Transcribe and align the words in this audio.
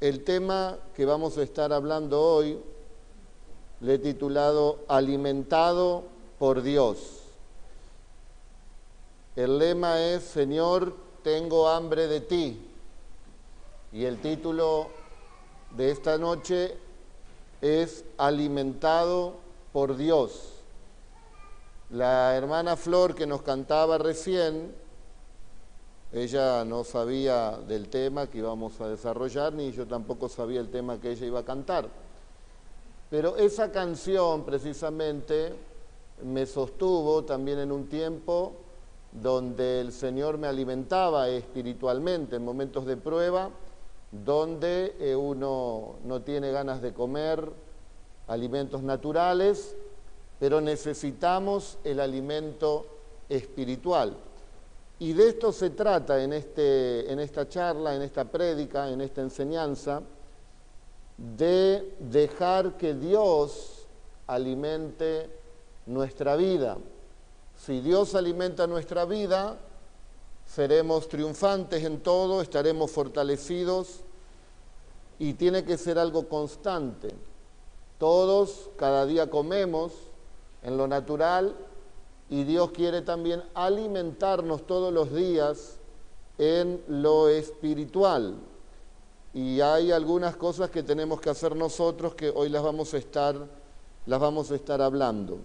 El 0.00 0.22
tema 0.22 0.78
que 0.94 1.04
vamos 1.04 1.36
a 1.38 1.42
estar 1.42 1.72
hablando 1.72 2.22
hoy 2.22 2.56
le 3.80 3.94
he 3.94 3.98
titulado 3.98 4.78
Alimentado 4.86 6.04
por 6.38 6.62
Dios. 6.62 7.22
El 9.34 9.58
lema 9.58 10.00
es 10.00 10.22
Señor, 10.22 10.94
tengo 11.24 11.68
hambre 11.68 12.06
de 12.06 12.20
ti. 12.20 12.64
Y 13.92 14.04
el 14.04 14.20
título 14.20 14.86
de 15.76 15.90
esta 15.90 16.16
noche 16.16 16.76
es 17.60 18.04
Alimentado 18.18 19.34
por 19.72 19.96
Dios. 19.96 20.52
La 21.90 22.36
hermana 22.36 22.76
Flor 22.76 23.16
que 23.16 23.26
nos 23.26 23.42
cantaba 23.42 23.98
recién 23.98 24.72
ella 26.12 26.64
no 26.64 26.84
sabía 26.84 27.58
del 27.68 27.88
tema 27.88 28.28
que 28.28 28.38
íbamos 28.38 28.80
a 28.80 28.88
desarrollar, 28.88 29.52
ni 29.52 29.72
yo 29.72 29.86
tampoco 29.86 30.28
sabía 30.28 30.60
el 30.60 30.70
tema 30.70 31.00
que 31.00 31.10
ella 31.10 31.26
iba 31.26 31.40
a 31.40 31.44
cantar. 31.44 31.88
Pero 33.10 33.36
esa 33.36 33.70
canción 33.72 34.44
precisamente 34.44 35.54
me 36.24 36.46
sostuvo 36.46 37.24
también 37.24 37.58
en 37.58 37.72
un 37.72 37.88
tiempo 37.88 38.52
donde 39.12 39.80
el 39.80 39.92
Señor 39.92 40.38
me 40.38 40.46
alimentaba 40.46 41.28
espiritualmente 41.28 42.36
en 42.36 42.44
momentos 42.44 42.86
de 42.86 42.96
prueba, 42.96 43.50
donde 44.10 44.96
eh, 45.00 45.14
uno 45.14 45.96
no 46.04 46.22
tiene 46.22 46.50
ganas 46.50 46.80
de 46.80 46.92
comer 46.92 47.50
alimentos 48.26 48.82
naturales, 48.82 49.76
pero 50.38 50.60
necesitamos 50.60 51.78
el 51.84 52.00
alimento 52.00 52.86
espiritual. 53.28 54.16
Y 55.00 55.12
de 55.12 55.28
esto 55.28 55.52
se 55.52 55.70
trata 55.70 56.22
en, 56.22 56.32
este, 56.32 57.10
en 57.10 57.20
esta 57.20 57.48
charla, 57.48 57.94
en 57.94 58.02
esta 58.02 58.24
prédica, 58.24 58.90
en 58.90 59.00
esta 59.00 59.20
enseñanza, 59.20 60.02
de 61.16 61.94
dejar 62.00 62.76
que 62.76 62.94
Dios 62.94 63.86
alimente 64.26 65.30
nuestra 65.86 66.36
vida. 66.36 66.78
Si 67.56 67.80
Dios 67.80 68.14
alimenta 68.14 68.66
nuestra 68.66 69.04
vida, 69.04 69.58
seremos 70.46 71.08
triunfantes 71.08 71.84
en 71.84 72.00
todo, 72.00 72.40
estaremos 72.42 72.90
fortalecidos 72.90 74.00
y 75.18 75.34
tiene 75.34 75.64
que 75.64 75.76
ser 75.76 75.98
algo 75.98 76.28
constante. 76.28 77.14
Todos 77.98 78.70
cada 78.76 79.06
día 79.06 79.28
comemos 79.28 79.92
en 80.62 80.76
lo 80.76 80.86
natural 80.86 81.54
y 82.30 82.44
Dios 82.44 82.70
quiere 82.72 83.02
también 83.02 83.42
alimentarnos 83.54 84.66
todos 84.66 84.92
los 84.92 85.12
días 85.14 85.78
en 86.36 86.82
lo 86.88 87.28
espiritual. 87.28 88.34
Y 89.32 89.60
hay 89.60 89.92
algunas 89.92 90.36
cosas 90.36 90.70
que 90.70 90.82
tenemos 90.82 91.20
que 91.20 91.30
hacer 91.30 91.56
nosotros 91.56 92.14
que 92.14 92.30
hoy 92.30 92.48
las 92.48 92.62
vamos 92.62 92.92
a 92.94 92.98
estar, 92.98 93.36
las 94.06 94.20
vamos 94.20 94.50
a 94.50 94.54
estar 94.54 94.82
hablando. 94.82 95.38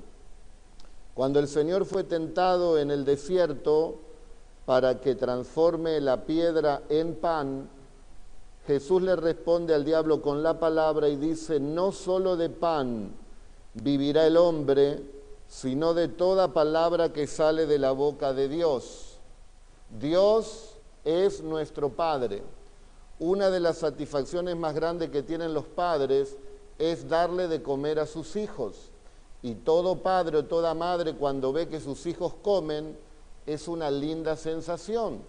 Cuando 1.14 1.40
el 1.40 1.48
Señor 1.48 1.86
fue 1.86 2.04
tentado 2.04 2.78
en 2.78 2.92
el 2.92 3.06
desierto 3.06 4.00
para 4.66 5.00
que 5.00 5.16
transforme 5.16 6.02
la 6.02 6.24
piedra 6.26 6.82
en 6.90 7.16
pan, 7.16 7.70
Jesús 8.66 9.02
le 9.02 9.16
responde 9.16 9.74
al 9.74 9.84
diablo 9.84 10.22
con 10.22 10.42
la 10.42 10.60
palabra 10.60 11.10
y 11.10 11.18
dice, 11.18 11.60
no 11.60 11.92
solo 11.92 12.36
de 12.36 12.50
pan 12.50 13.12
vivirá 13.74 14.26
el 14.26 14.38
hombre, 14.38 15.02
sino 15.54 15.94
de 15.94 16.08
toda 16.08 16.52
palabra 16.52 17.14
que 17.14 17.28
sale 17.28 17.68
de 17.68 17.78
la 17.78 17.92
boca 17.92 18.34
de 18.34 18.50
Dios. 18.50 19.20
Dios 20.00 20.78
es 21.06 21.44
nuestro 21.44 21.90
Padre. 21.90 22.42
Una 23.20 23.52
de 23.52 23.60
las 23.60 23.78
satisfacciones 23.78 24.58
más 24.58 24.74
grandes 24.74 25.12
que 25.12 25.22
tienen 25.22 25.54
los 25.54 25.66
padres 25.66 26.38
es 26.80 27.08
darle 27.08 27.48
de 27.48 27.62
comer 27.62 28.00
a 28.00 28.08
sus 28.08 28.36
hijos. 28.36 28.90
Y 29.44 29.54
todo 29.54 29.98
padre 29.98 30.38
o 30.40 30.46
toda 30.46 30.74
madre 30.74 31.14
cuando 31.14 31.54
ve 31.54 31.70
que 31.70 31.80
sus 31.80 32.08
hijos 32.08 32.34
comen 32.42 32.98
es 33.46 33.68
una 33.68 33.92
linda 33.92 34.36
sensación. 34.36 35.22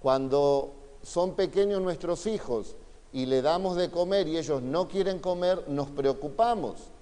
Cuando 0.00 0.70
son 1.02 1.34
pequeños 1.34 1.82
nuestros 1.82 2.26
hijos 2.26 2.76
y 3.12 3.26
le 3.26 3.42
damos 3.42 3.74
de 3.74 3.90
comer 3.90 4.28
y 4.28 4.38
ellos 4.38 4.62
no 4.62 4.86
quieren 4.86 5.18
comer, 5.18 5.64
nos 5.68 5.90
preocupamos 5.90 6.92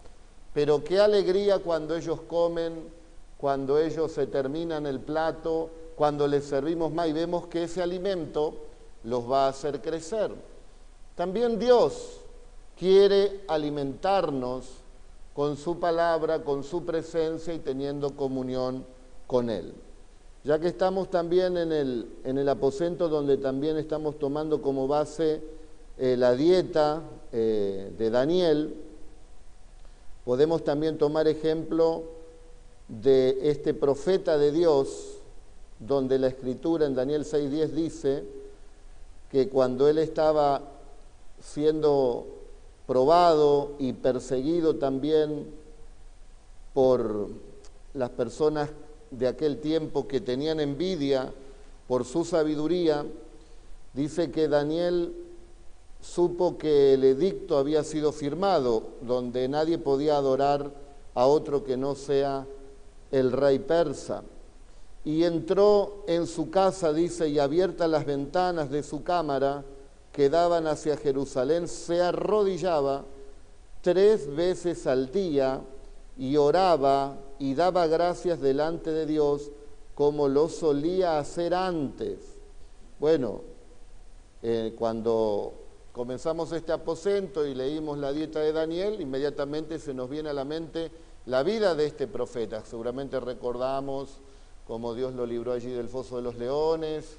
pero 0.53 0.83
qué 0.83 0.99
alegría 0.99 1.59
cuando 1.61 1.97
ellos 1.97 2.21
comen, 2.23 2.89
cuando 3.39 3.79
ellos 3.79 4.13
se 4.13 4.27
terminan 4.27 4.87
el 4.87 5.01
plato, 5.01 5.71
cuando 5.97 6.27
les 6.27 6.45
servimos 6.45 6.93
más 6.93 7.09
y 7.09 7.13
vemos 7.13 7.47
que 7.47 7.65
ese 7.65 7.83
alimento 7.83 8.55
los 9.05 9.31
va 9.31 9.47
a 9.47 9.49
hacer 9.49 9.81
crecer. 9.81 10.31
También 11.15 11.59
Dios 11.59 12.21
quiere 12.79 13.43
alimentarnos 13.47 14.67
con 15.35 15.57
su 15.57 15.79
palabra, 15.79 16.43
con 16.43 16.65
su 16.65 16.85
presencia 16.85 17.55
y 17.55 17.61
teniendo 17.61 18.17
comunión 18.17 18.85
con 19.27 19.49
Él. 19.51 19.73
Ya 20.43 20.59
que 20.59 20.69
estamos 20.69 21.11
también 21.11 21.57
en 21.59 21.73
el, 21.73 22.09
en 22.25 22.39
el 22.39 22.49
aposento 22.49 23.09
donde 23.09 23.37
también 23.37 23.77
estamos 23.77 24.19
tomando 24.19 24.63
como 24.63 24.89
base 24.89 25.43
eh, 25.99 26.17
la 26.17 26.35
dieta 26.35 27.03
eh, 27.31 27.93
de 27.97 28.11
Daniel, 28.11 28.75
Podemos 30.31 30.63
también 30.63 30.97
tomar 30.97 31.27
ejemplo 31.27 32.05
de 32.87 33.51
este 33.51 33.75
profeta 33.75 34.39
de 34.39 34.53
Dios, 34.53 35.17
donde 35.81 36.21
la 36.21 36.29
escritura 36.29 36.87
en 36.87 36.95
Daniel 36.95 37.25
6.10 37.25 37.67
dice 37.71 38.23
que 39.33 39.49
cuando 39.49 39.89
él 39.89 39.99
estaba 39.99 40.63
siendo 41.41 42.29
probado 42.87 43.73
y 43.81 43.93
perseguido 43.93 44.77
también 44.77 45.49
por 46.75 47.31
las 47.95 48.11
personas 48.11 48.71
de 49.11 49.27
aquel 49.27 49.59
tiempo 49.59 50.07
que 50.07 50.21
tenían 50.21 50.61
envidia 50.61 51.33
por 51.89 52.05
su 52.05 52.25
sabiduría, 52.25 53.05
dice 53.95 54.31
que 54.31 54.47
Daniel 54.47 55.13
supo 56.01 56.57
que 56.57 56.95
el 56.95 57.05
edicto 57.05 57.59
había 57.59 57.85
sido 57.85 58.13
firmado, 58.13 58.91
donde 59.03 59.49
nadie 59.49 59.79
podía 59.79 60.17
adorar 60.17 60.73
a 61.15 61.27
otro 61.27 61.65
que 61.65 61.77
no 61.77 61.95
sea 61.95 62.47
el 63.11 63.33
rey 63.33 63.59
persa. 63.59 64.23
Y 65.05 65.25
entró 65.25 66.05
en 66.07 66.27
su 66.27 66.51
casa, 66.51 66.93
dice, 66.93 67.29
y 67.29 67.39
abiertas 67.39 67.89
las 67.89 68.05
ventanas 68.05 68.71
de 68.71 68.83
su 68.83 69.03
cámara 69.03 69.65
que 70.13 70.29
daban 70.29 70.67
hacia 70.67 70.97
Jerusalén, 70.97 71.69
se 71.69 72.03
arrodillaba 72.03 73.05
tres 73.83 74.35
veces 74.35 74.87
al 74.87 75.11
día 75.11 75.61
y 76.19 76.37
oraba 76.37 77.17
y 77.39 77.55
daba 77.55 77.87
gracias 77.87 78.41
delante 78.41 78.91
de 78.91 79.07
Dios 79.07 79.51
como 79.95 80.29
lo 80.29 80.49
solía 80.49 81.19
hacer 81.19 81.55
antes. 81.55 82.19
Bueno, 82.99 83.43
eh, 84.43 84.75
cuando 84.79 85.60
comenzamos 85.93 86.53
este 86.53 86.73
aposento 86.73 87.47
y 87.47 87.55
leímos 87.55 87.99
la 87.99 88.13
dieta 88.13 88.41
de 88.41 88.53
Daniel, 88.53 89.01
inmediatamente 89.01 89.79
se 89.79 89.95
nos 89.95 90.09
viene 90.09 90.31
a 90.31 90.35
la 90.35 90.45
mente 90.45 90.91
la 91.27 91.43
vida 91.43 91.75
de 91.75 91.87
este 91.87 92.07
profeta. 92.07 92.65
Seguramente 92.65 93.21
recordamos 93.21 94.19
cómo 94.67 94.95
Dios 94.95 95.15
lo 95.15 95.27
libró 95.27 95.53
allí 95.53 95.71
del 95.71 95.89
foso 95.89 96.17
de 96.17 96.23
los 96.23 96.37
leones, 96.37 97.17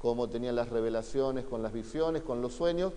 cómo 0.00 0.28
tenía 0.28 0.52
las 0.52 0.68
revelaciones 0.68 1.44
con 1.44 1.62
las 1.62 1.72
visiones, 1.72 2.22
con 2.22 2.40
los 2.40 2.54
sueños. 2.54 2.92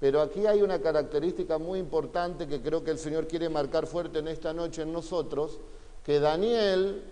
Pero 0.00 0.20
aquí 0.20 0.46
hay 0.46 0.62
una 0.62 0.80
característica 0.80 1.58
muy 1.58 1.78
importante 1.78 2.48
que 2.48 2.60
creo 2.60 2.82
que 2.82 2.90
el 2.90 2.98
Señor 2.98 3.28
quiere 3.28 3.48
marcar 3.48 3.86
fuerte 3.86 4.18
en 4.18 4.28
esta 4.28 4.52
noche 4.52 4.82
en 4.82 4.92
nosotros, 4.92 5.58
que 6.04 6.18
Daniel 6.18 7.04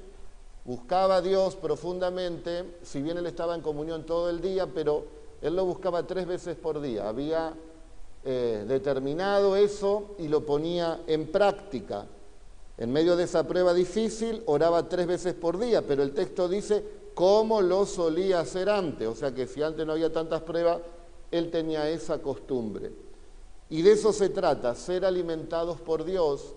buscaba 0.65 1.17
a 1.17 1.23
Dios 1.23 1.57
profundamente, 1.57 2.65
si 2.83 3.01
bien 3.01 3.17
él 3.17 3.27
estaba 3.27 3.55
en 3.55 3.61
comunión 3.61 4.05
todo 4.05 4.29
el 4.29 4.41
día, 4.41 4.67
pero 4.67 5.05
él 5.43 5.57
lo 5.57 5.65
buscaba 5.65 6.07
tres 6.07 6.27
veces 6.27 6.57
por 6.57 6.81
día. 6.81 7.09
Había 7.09 7.55
eh, 8.25 8.65
determinado 8.69 9.57
eso 9.57 10.15
y 10.19 10.29
lo 10.29 10.45
ponía 10.45 11.01
en 11.07 11.29
práctica. 11.33 12.07
En 12.77 12.93
medio 12.93 13.17
de 13.17 13.25
esa 13.25 13.47
prueba 13.47 13.75
difícil, 13.75 14.43
oraba 14.47 14.89
tres 14.89 15.07
veces 15.07 15.35
por 15.35 15.59
día, 15.59 15.83
pero 15.87 16.03
el 16.03 16.13
texto 16.13 16.49
dice 16.49 16.85
cómo 17.15 17.61
lo 17.61 17.87
solía 17.87 18.41
hacer 18.41 18.69
antes. 18.69 19.09
O 19.09 19.15
sea 19.15 19.35
que 19.35 19.47
si 19.47 19.63
antes 19.63 19.87
no 19.87 19.93
había 19.93 20.13
tantas 20.13 20.43
pruebas, 20.43 20.81
él 21.31 21.51
tenía 21.51 21.89
esa 21.89 22.21
costumbre. 22.21 22.91
Y 23.69 23.83
de 23.83 23.93
eso 23.93 24.13
se 24.13 24.31
trata, 24.31 24.75
ser 24.75 25.05
alimentados 25.05 25.81
por 25.81 26.05
Dios 26.05 26.55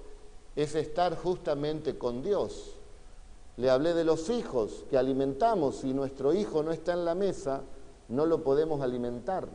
es 0.55 0.75
estar 0.75 1.15
justamente 1.17 1.97
con 1.97 2.21
Dios. 2.23 2.75
Le 3.57 3.69
hablé 3.69 3.93
de 3.93 4.03
los 4.03 4.29
hijos 4.29 4.83
que 4.89 4.97
alimentamos. 4.97 5.77
Si 5.77 5.93
nuestro 5.93 6.33
hijo 6.33 6.63
no 6.63 6.71
está 6.71 6.93
en 6.93 7.05
la 7.05 7.15
mesa, 7.15 7.61
no 8.09 8.25
lo 8.25 8.43
podemos 8.43 8.81
alimentar. 8.81 9.47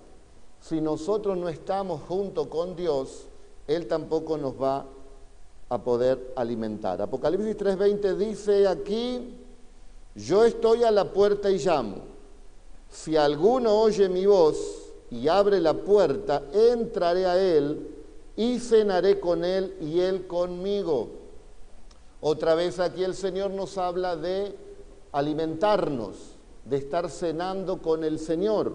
Si 0.60 0.80
nosotros 0.80 1.36
no 1.36 1.48
estamos 1.48 2.02
junto 2.08 2.48
con 2.48 2.74
Dios, 2.76 3.26
Él 3.66 3.86
tampoco 3.86 4.36
nos 4.36 4.60
va 4.60 4.86
a 5.68 5.78
poder 5.78 6.32
alimentar. 6.36 7.00
Apocalipsis 7.00 7.56
3:20 7.56 8.16
dice 8.16 8.66
aquí, 8.66 9.34
yo 10.14 10.44
estoy 10.44 10.84
a 10.84 10.90
la 10.90 11.12
puerta 11.12 11.50
y 11.50 11.58
llamo. 11.58 11.96
Si 12.90 13.16
alguno 13.16 13.78
oye 13.78 14.08
mi 14.08 14.26
voz 14.26 14.56
y 15.10 15.28
abre 15.28 15.60
la 15.60 15.74
puerta, 15.74 16.42
entraré 16.52 17.26
a 17.26 17.38
él 17.38 17.94
y 18.36 18.58
cenaré 18.58 19.20
con 19.20 19.44
él 19.44 19.76
y 19.80 20.00
él 20.00 20.26
conmigo. 20.26 21.08
Otra 22.20 22.54
vez 22.54 22.80
aquí 22.80 23.04
el 23.04 23.14
Señor 23.14 23.50
nos 23.50 23.78
habla 23.78 24.16
de 24.16 24.56
alimentarnos, 25.12 26.16
de 26.68 26.76
estar 26.76 27.08
cenando 27.10 27.80
con 27.80 28.04
el 28.04 28.18
Señor. 28.18 28.72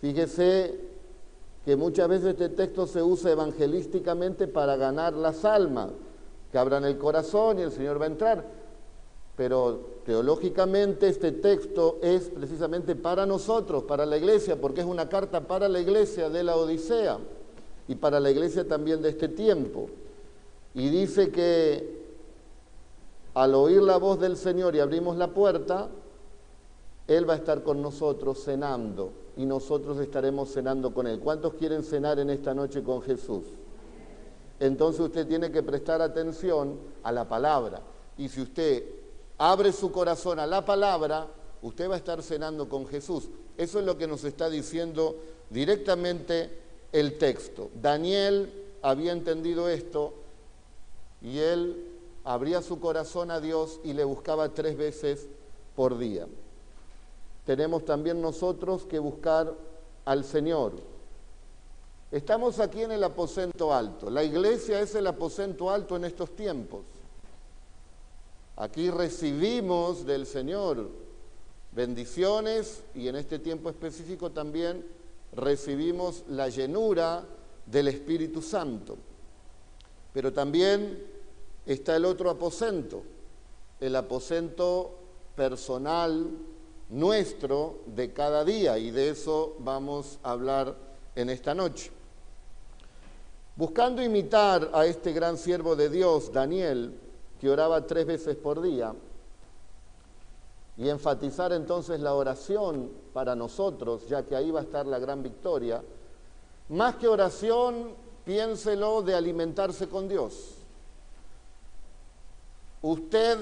Fíjese 0.00 0.78
que 1.64 1.76
muchas 1.76 2.08
veces 2.08 2.28
este 2.28 2.48
texto 2.50 2.86
se 2.86 3.02
usa 3.02 3.32
evangelísticamente 3.32 4.46
para 4.46 4.76
ganar 4.76 5.14
las 5.14 5.44
almas, 5.44 5.90
que 6.52 6.58
abran 6.58 6.84
el 6.84 6.98
corazón 6.98 7.58
y 7.58 7.62
el 7.62 7.72
Señor 7.72 8.00
va 8.00 8.04
a 8.04 8.08
entrar. 8.08 8.44
Pero 9.36 9.96
teológicamente 10.04 11.08
este 11.08 11.32
texto 11.32 11.98
es 12.02 12.30
precisamente 12.30 12.94
para 12.94 13.26
nosotros, 13.26 13.82
para 13.84 14.06
la 14.06 14.16
iglesia, 14.16 14.60
porque 14.60 14.80
es 14.80 14.86
una 14.86 15.08
carta 15.08 15.40
para 15.40 15.68
la 15.68 15.80
iglesia 15.80 16.30
de 16.30 16.42
la 16.44 16.56
Odisea 16.56 17.18
y 17.88 17.96
para 17.96 18.20
la 18.20 18.30
iglesia 18.30 18.66
también 18.66 19.02
de 19.02 19.10
este 19.10 19.28
tiempo. 19.28 19.88
Y 20.74 20.88
dice 20.88 21.30
que 21.30 22.06
al 23.34 23.54
oír 23.54 23.82
la 23.82 23.96
voz 23.96 24.20
del 24.20 24.36
Señor 24.36 24.74
y 24.76 24.80
abrimos 24.80 25.16
la 25.16 25.28
puerta, 25.28 25.88
Él 27.06 27.28
va 27.28 27.34
a 27.34 27.36
estar 27.36 27.62
con 27.62 27.80
nosotros 27.80 28.42
cenando 28.42 29.12
y 29.36 29.46
nosotros 29.46 29.98
estaremos 29.98 30.52
cenando 30.52 30.92
con 30.92 31.06
Él. 31.06 31.20
¿Cuántos 31.20 31.54
quieren 31.54 31.84
cenar 31.84 32.18
en 32.18 32.30
esta 32.30 32.54
noche 32.54 32.82
con 32.82 33.02
Jesús? 33.02 33.44
Entonces 34.58 35.00
usted 35.00 35.26
tiene 35.26 35.52
que 35.52 35.62
prestar 35.62 36.00
atención 36.02 36.78
a 37.02 37.12
la 37.12 37.28
palabra. 37.28 37.82
Y 38.16 38.28
si 38.28 38.40
usted 38.40 38.84
abre 39.38 39.72
su 39.72 39.92
corazón 39.92 40.40
a 40.40 40.46
la 40.46 40.64
palabra, 40.64 41.28
usted 41.62 41.88
va 41.88 41.94
a 41.94 41.98
estar 41.98 42.22
cenando 42.22 42.68
con 42.68 42.86
Jesús. 42.86 43.28
Eso 43.56 43.78
es 43.78 43.84
lo 43.84 43.96
que 43.98 44.06
nos 44.06 44.24
está 44.24 44.48
diciendo 44.48 45.16
directamente 45.50 46.58
el 46.92 47.18
texto. 47.18 47.70
Daniel 47.80 48.50
había 48.82 49.12
entendido 49.12 49.68
esto 49.68 50.14
y 51.20 51.38
él 51.38 51.92
abría 52.24 52.62
su 52.62 52.80
corazón 52.80 53.30
a 53.30 53.40
Dios 53.40 53.80
y 53.84 53.92
le 53.92 54.04
buscaba 54.04 54.54
tres 54.54 54.76
veces 54.76 55.28
por 55.74 55.98
día. 55.98 56.26
Tenemos 57.46 57.84
también 57.84 58.20
nosotros 58.20 58.84
que 58.84 58.98
buscar 58.98 59.54
al 60.04 60.24
Señor. 60.24 60.74
Estamos 62.10 62.58
aquí 62.58 62.82
en 62.82 62.92
el 62.92 63.04
aposento 63.04 63.72
alto. 63.72 64.10
La 64.10 64.24
iglesia 64.24 64.80
es 64.80 64.94
el 64.96 65.06
aposento 65.06 65.70
alto 65.70 65.96
en 65.96 66.04
estos 66.04 66.34
tiempos. 66.34 66.82
Aquí 68.56 68.90
recibimos 68.90 70.04
del 70.04 70.26
Señor 70.26 70.88
bendiciones 71.72 72.82
y 72.94 73.06
en 73.06 73.16
este 73.16 73.38
tiempo 73.38 73.68
específico 73.68 74.30
también 74.30 74.84
recibimos 75.32 76.24
la 76.28 76.48
llenura 76.48 77.24
del 77.66 77.88
Espíritu 77.88 78.40
Santo. 78.42 78.96
Pero 80.12 80.32
también 80.32 81.06
está 81.66 81.94
el 81.96 82.06
otro 82.06 82.30
aposento, 82.30 83.02
el 83.78 83.94
aposento 83.94 84.98
personal 85.36 86.30
nuestro 86.88 87.80
de 87.86 88.12
cada 88.12 88.44
día 88.44 88.78
y 88.78 88.90
de 88.90 89.10
eso 89.10 89.56
vamos 89.58 90.18
a 90.22 90.32
hablar 90.32 90.74
en 91.14 91.30
esta 91.30 91.54
noche. 91.54 91.90
Buscando 93.56 94.02
imitar 94.02 94.70
a 94.72 94.84
este 94.86 95.12
gran 95.12 95.38
siervo 95.38 95.76
de 95.76 95.88
Dios, 95.88 96.32
Daniel, 96.32 96.92
que 97.40 97.50
oraba 97.50 97.86
tres 97.86 98.06
veces 98.06 98.36
por 98.36 98.60
día, 98.60 98.94
y 100.78 100.90
enfatizar 100.90 101.52
entonces 101.52 102.00
la 102.00 102.14
oración 102.14 102.90
para 103.14 103.34
nosotros, 103.34 104.06
ya 104.08 104.24
que 104.24 104.36
ahí 104.36 104.50
va 104.50 104.60
a 104.60 104.64
estar 104.64 104.86
la 104.86 104.98
gran 104.98 105.22
victoria, 105.22 105.82
más 106.68 106.96
que 106.96 107.08
oración, 107.08 107.94
piénselo 108.24 109.02
de 109.02 109.14
alimentarse 109.14 109.88
con 109.88 110.06
Dios. 110.06 110.56
Usted 112.82 113.38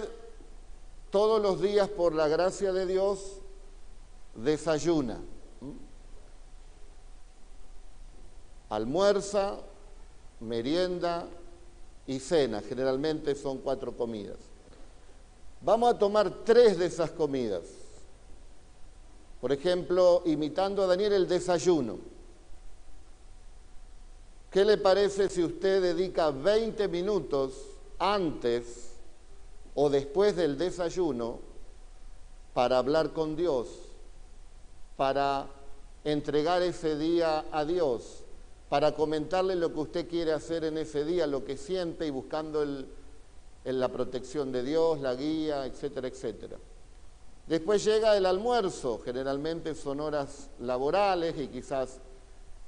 todos 1.15 1.41
los 1.41 1.63
días, 1.63 1.89
por 1.89 2.13
la 2.13 2.27
gracia 2.27 2.73
de 2.73 2.87
Dios, 2.87 3.39
desayuna, 4.35 5.21
almuerza, 8.69 9.61
merienda, 10.41 11.29
y 12.09 12.19
cena, 12.19 12.63
generalmente 12.63 13.37
son 13.37 13.59
cuatro 13.59 13.97
comidas. 13.97 14.39
Vamos 15.61 15.95
a 15.95 15.99
tomar 16.01 16.29
tres 16.45 16.81
de 16.81 16.87
esas 16.87 17.13
comidas. 17.13 17.63
Por 19.41 19.53
ejemplo, 19.53 20.21
imitando 20.27 20.83
a 20.83 20.89
Daniel 20.89 21.13
el 21.13 21.29
desayuno. 21.29 21.99
¿Qué 24.51 24.65
le 24.65 24.79
parece 24.79 25.29
si 25.29 25.45
usted 25.45 25.81
dedica 25.81 26.33
20 26.33 26.89
minutos 26.89 27.53
antes 28.01 28.94
o 29.75 29.91
después 29.91 30.37
del 30.37 30.57
desayuno 30.57 31.39
para 32.53 32.79
hablar 32.79 33.13
con 33.13 33.35
Dios, 33.37 33.69
para 34.97 35.47
entregar 36.05 36.63
ese 36.63 36.97
día 36.97 37.45
a 37.51 37.65
Dios, 37.65 38.23
para 38.69 38.95
comentarle 38.95 39.57
lo 39.57 39.73
que 39.73 39.81
usted 39.81 40.09
quiere 40.09 40.33
hacer 40.33 40.65
en 40.65 40.79
ese 40.79 41.05
día, 41.05 41.27
lo 41.27 41.45
que 41.45 41.57
siente 41.57 42.07
y 42.07 42.11
buscando 42.11 42.63
el, 42.63 42.87
la 43.65 43.89
protección 43.89 44.53
de 44.53 44.63
Dios, 44.63 45.01
la 45.01 45.15
guía, 45.15 45.67
etcétera, 45.67 46.09
etcétera. 46.09 46.57
Después 47.47 47.85
llega 47.85 48.17
el 48.17 48.27
almuerzo, 48.27 49.01
generalmente 49.05 49.75
son 49.75 50.01
horas 50.01 50.49
laborales 50.61 51.35
y 51.39 51.49
quizás 51.49 51.99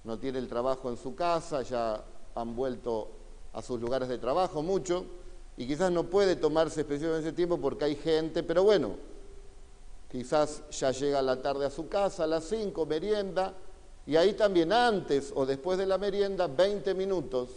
no 0.05 0.19
tiene 0.19 0.39
el 0.39 0.49
trabajo 0.49 0.91
en 0.91 0.97
su 0.97 1.15
casa, 1.15 1.63
ya 1.63 2.03
han 2.35 2.55
vuelto 2.57 3.09
a 3.53 3.63
sus 3.63 3.81
lugares 3.81 4.09
de 4.09 4.19
trabajo 4.19 4.63
mucho 4.63 5.07
y 5.57 5.67
quizás 5.67 5.91
no 5.91 6.05
puede 6.05 6.37
tomarse 6.37 6.81
especialmente 6.81 7.29
ese 7.29 7.37
tiempo 7.37 7.59
porque 7.59 7.87
hay 7.87 7.97
gente, 7.97 8.43
pero 8.43 8.63
bueno, 8.63 8.97
quizás 10.11 10.63
ya 10.71 10.91
llega 10.91 11.23
la 11.23 11.41
tarde 11.41 11.67
a 11.67 11.71
su 11.71 11.89
casa, 11.89 12.25
a 12.25 12.27
las 12.27 12.45
5, 12.45 12.85
merienda, 12.87 13.55
y 14.07 14.17
ahí 14.17 14.35
también 14.35 14.73
antes 14.73 15.33
o 15.35 15.47
después 15.47 15.79
de 15.79 15.87
la 15.87 15.99
merienda, 15.99 16.47
20 16.47 16.95
minutos 16.95 17.49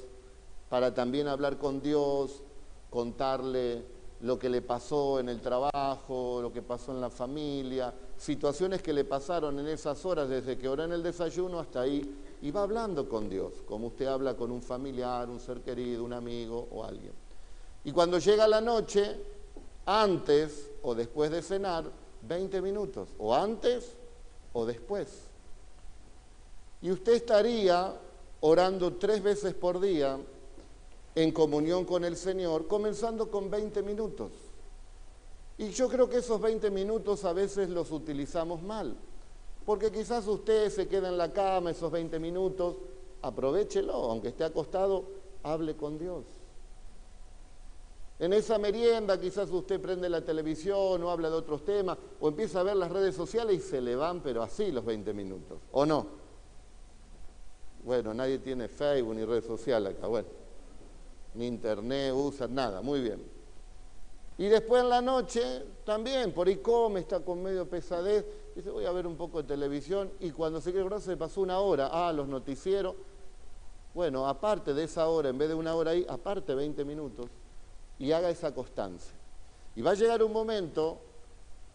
para 0.70 0.94
también 0.94 1.28
hablar 1.28 1.58
con 1.58 1.82
Dios, 1.82 2.42
contarle 2.90 3.84
lo 4.22 4.38
que 4.38 4.50
le 4.50 4.62
pasó 4.62 5.20
en 5.20 5.30
el 5.30 5.42
trabajo, 5.42 6.40
lo 6.42 6.52
que 6.52 6.62
pasó 6.62 6.92
en 6.92 7.02
la 7.02 7.10
familia, 7.10 7.94
situaciones 8.18 8.82
que 8.82 8.94
le 8.94 9.04
pasaron 9.06 9.60
en 9.60 9.68
esas 9.68 10.06
horas 10.06 10.30
desde 10.30 10.58
que 10.58 10.68
oró 10.68 10.84
en 10.84 10.92
el 10.92 11.04
desayuno 11.04 11.60
hasta 11.60 11.82
ahí, 11.82 12.16
y 12.42 12.52
va 12.52 12.64
hablando 12.64 13.10
con 13.10 13.30
Dios, 13.30 13.54
como 13.66 13.88
usted 13.88 14.08
habla 14.08 14.36
con 14.36 14.52
un 14.52 14.62
familiar, 14.62 15.30
un 15.30 15.40
ser 15.40 15.62
querido, 15.62 16.04
un 16.04 16.14
amigo 16.14 16.68
o 16.72 16.84
alguien. 16.84 17.14
Y 17.84 17.92
cuando 17.92 18.20
llega 18.20 18.48
la 18.48 18.62
noche, 18.62 19.16
antes 19.86 20.72
o 20.84 20.94
después 20.94 21.32
de 21.32 21.42
cenar, 21.42 21.86
20 22.28 22.62
minutos, 22.62 23.10
o 23.18 23.34
antes 23.34 23.94
o 24.54 24.66
después. 24.66 25.08
Y 26.82 26.92
usted 26.92 27.14
estaría 27.14 27.94
orando 28.42 28.94
tres 28.94 29.22
veces 29.22 29.54
por 29.54 29.80
día 29.80 30.18
en 31.16 31.32
comunión 31.32 31.86
con 31.86 32.06
el 32.06 32.16
Señor, 32.16 32.68
comenzando 32.68 33.30
con 33.30 33.50
20 33.50 33.84
minutos. 33.84 34.32
Y 35.58 35.72
yo 35.72 35.90
creo 35.90 36.10
que 36.10 36.18
esos 36.18 36.40
20 36.40 36.72
minutos 36.72 37.26
a 37.26 37.34
veces 37.34 37.70
los 37.70 37.92
utilizamos 37.92 38.62
mal, 38.62 38.96
porque 39.66 39.92
quizás 39.92 40.26
usted 40.28 40.70
se 40.70 40.88
queda 40.88 41.10
en 41.10 41.18
la 41.18 41.34
cama 41.34 41.72
esos 41.72 41.92
20 41.92 42.18
minutos, 42.20 42.78
aprovechelo, 43.22 43.94
aunque 43.94 44.30
esté 44.30 44.46
acostado, 44.46 45.04
hable 45.44 45.76
con 45.76 46.00
Dios. 46.00 46.24
En 48.20 48.34
esa 48.34 48.58
merienda 48.58 49.18
quizás 49.18 49.50
usted 49.50 49.80
prende 49.80 50.10
la 50.10 50.20
televisión 50.20 51.02
o 51.02 51.10
habla 51.10 51.30
de 51.30 51.38
otros 51.38 51.64
temas 51.64 51.98
o 52.20 52.28
empieza 52.28 52.60
a 52.60 52.64
ver 52.64 52.76
las 52.76 52.92
redes 52.92 53.16
sociales 53.16 53.56
y 53.56 53.62
se 53.62 53.80
le 53.80 53.96
van, 53.96 54.20
pero 54.22 54.44
así 54.44 54.74
los 54.74 54.84
20 54.84 55.14
minutos, 55.14 55.58
¿o 55.72 55.86
no? 55.86 56.06
Bueno, 57.86 58.14
nadie 58.14 58.40
tiene 58.40 58.68
Facebook 58.68 59.16
ni 59.16 59.24
red 59.24 59.42
social 59.42 59.88
acá, 59.88 60.08
bueno, 60.08 60.28
ni 61.34 61.48
internet 61.48 62.14
usan 62.14 62.54
nada, 62.54 62.82
muy 62.82 63.00
bien. 63.00 63.24
Y 64.38 64.48
después 64.48 64.84
en 64.84 64.90
la 64.90 65.02
noche 65.02 65.64
también, 65.86 66.34
por 66.34 66.50
ahí 66.50 66.58
come, 66.58 67.00
está 67.00 67.22
con 67.22 67.42
medio 67.42 67.70
pesadez, 67.70 68.26
dice 68.54 68.70
voy 68.70 68.84
a 68.84 68.92
ver 68.92 69.08
un 69.08 69.16
poco 69.16 69.42
de 69.42 69.48
televisión 69.48 70.12
y 70.20 70.32
cuando 70.32 70.60
se 70.60 70.72
acordar 70.72 71.00
se 71.00 71.16
pasó 71.16 71.40
una 71.40 71.60
hora, 71.60 71.90
ah, 71.90 72.12
los 72.12 72.28
noticieros. 72.28 72.96
Bueno, 73.94 74.28
aparte 74.28 74.74
de 74.74 74.84
esa 74.84 75.08
hora, 75.08 75.30
en 75.30 75.38
vez 75.38 75.48
de 75.48 75.56
una 75.56 75.74
hora 75.74 75.92
ahí, 75.92 76.06
aparte 76.08 76.54
20 76.54 76.84
minutos 76.84 77.30
y 78.00 78.12
haga 78.12 78.30
esa 78.30 78.54
constancia. 78.54 79.14
Y 79.76 79.82
va 79.82 79.92
a 79.92 79.96
llegar 79.96 80.24
un 80.24 80.34
momento 80.34 81.00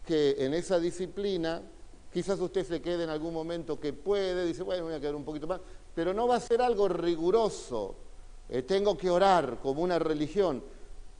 que 0.05 0.35
en 0.39 0.53
esa 0.53 0.79
disciplina, 0.79 1.61
quizás 2.11 2.39
usted 2.39 2.65
se 2.65 2.81
quede 2.81 3.03
en 3.03 3.09
algún 3.09 3.33
momento 3.33 3.79
que 3.79 3.93
puede, 3.93 4.45
dice, 4.45 4.63
bueno, 4.63 4.85
voy 4.85 4.93
a 4.93 4.99
quedar 4.99 5.15
un 5.15 5.23
poquito 5.23 5.47
más, 5.47 5.61
pero 5.93 6.13
no 6.13 6.27
va 6.27 6.35
a 6.35 6.39
ser 6.39 6.61
algo 6.61 6.87
riguroso, 6.87 7.95
eh, 8.49 8.61
tengo 8.63 8.97
que 8.97 9.09
orar 9.09 9.59
como 9.61 9.81
una 9.81 9.97
religión, 9.97 10.63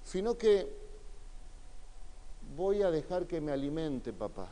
sino 0.04 0.38
que 0.38 0.86
voy 2.56 2.82
a 2.82 2.92
dejar 2.92 3.26
que 3.26 3.42
me 3.42 3.52
alimente 3.52 4.14
papá. 4.14 4.50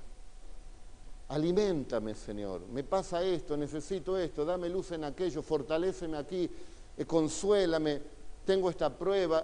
Aliméntame, 1.29 2.15
Señor. 2.15 2.61
Me 2.67 2.83
pasa 2.83 3.23
esto, 3.23 3.55
necesito 3.55 4.17
esto, 4.17 4.45
dame 4.45 4.69
luz 4.69 4.91
en 4.91 5.03
aquello, 5.03 5.41
fortaléceme 5.41 6.17
aquí, 6.17 6.49
eh, 6.97 7.05
consuélame, 7.05 8.01
tengo 8.45 8.69
esta 8.69 8.89
prueba. 8.95 9.43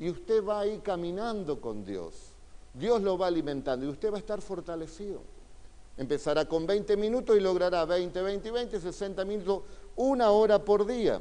Y 0.00 0.08
usted 0.08 0.42
va 0.42 0.60
ahí 0.60 0.78
caminando 0.78 1.60
con 1.60 1.84
Dios. 1.84 2.14
Dios 2.72 3.02
lo 3.02 3.18
va 3.18 3.26
alimentando 3.26 3.84
y 3.84 3.88
usted 3.90 4.10
va 4.10 4.16
a 4.16 4.20
estar 4.20 4.40
fortalecido. 4.40 5.20
Empezará 5.98 6.46
con 6.48 6.66
20 6.66 6.96
minutos 6.96 7.36
y 7.36 7.40
logrará 7.40 7.84
20, 7.84 8.22
20, 8.22 8.50
20, 8.50 8.80
60 8.80 9.24
minutos, 9.26 9.62
una 9.96 10.30
hora 10.30 10.64
por 10.64 10.86
día. 10.86 11.20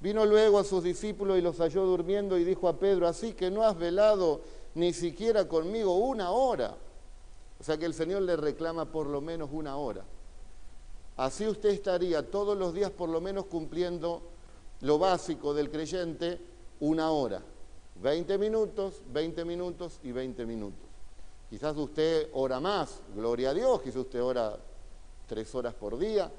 Vino 0.00 0.24
luego 0.24 0.60
a 0.60 0.64
sus 0.64 0.84
discípulos 0.84 1.36
y 1.36 1.42
los 1.42 1.58
halló 1.58 1.84
durmiendo 1.84 2.38
y 2.38 2.44
dijo 2.44 2.68
a 2.68 2.78
Pedro, 2.78 3.08
así 3.08 3.32
que 3.32 3.50
no 3.50 3.64
has 3.64 3.76
velado 3.76 4.40
ni 4.76 4.92
siquiera 4.92 5.48
conmigo 5.48 5.96
una 5.96 6.30
hora. 6.30 6.76
O 7.58 7.64
sea 7.64 7.76
que 7.76 7.86
el 7.86 7.94
Señor 7.94 8.22
le 8.22 8.36
reclama 8.36 8.84
por 8.84 9.08
lo 9.08 9.20
menos 9.20 9.50
una 9.52 9.76
hora. 9.76 10.04
Así 11.16 11.44
usted 11.48 11.70
estaría 11.70 12.30
todos 12.30 12.56
los 12.56 12.72
días 12.72 12.92
por 12.92 13.08
lo 13.08 13.20
menos 13.20 13.46
cumpliendo 13.46 14.22
lo 14.82 15.00
básico 15.00 15.52
del 15.52 15.68
creyente, 15.68 16.38
una 16.80 17.10
hora. 17.10 17.42
20 18.02 18.38
minutos, 18.38 19.02
20 19.12 19.44
minutos 19.44 19.98
y 20.02 20.12
20 20.12 20.46
minutos. 20.46 20.88
Quizás 21.50 21.76
usted 21.76 22.28
ora 22.34 22.60
más, 22.60 23.00
gloria 23.14 23.50
a 23.50 23.54
Dios, 23.54 23.80
quizás 23.80 23.96
usted 23.96 24.22
ora 24.22 24.58
tres 25.26 25.54
horas 25.54 25.74
por 25.74 25.98
día, 25.98 26.30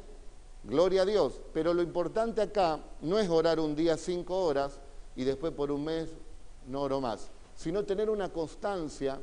gloria 0.63 1.01
a 1.01 1.05
Dios. 1.05 1.41
Pero 1.53 1.73
lo 1.73 1.81
importante 1.81 2.41
acá 2.41 2.79
no 3.01 3.17
es 3.17 3.29
orar 3.29 3.59
un 3.59 3.75
día 3.75 3.97
cinco 3.97 4.43
horas 4.43 4.79
y 5.15 5.23
después 5.23 5.51
por 5.53 5.71
un 5.71 5.83
mes 5.83 6.09
no 6.67 6.81
oro 6.81 7.01
más, 7.01 7.29
sino 7.55 7.83
tener 7.83 8.09
una 8.09 8.29
constancia 8.29 9.19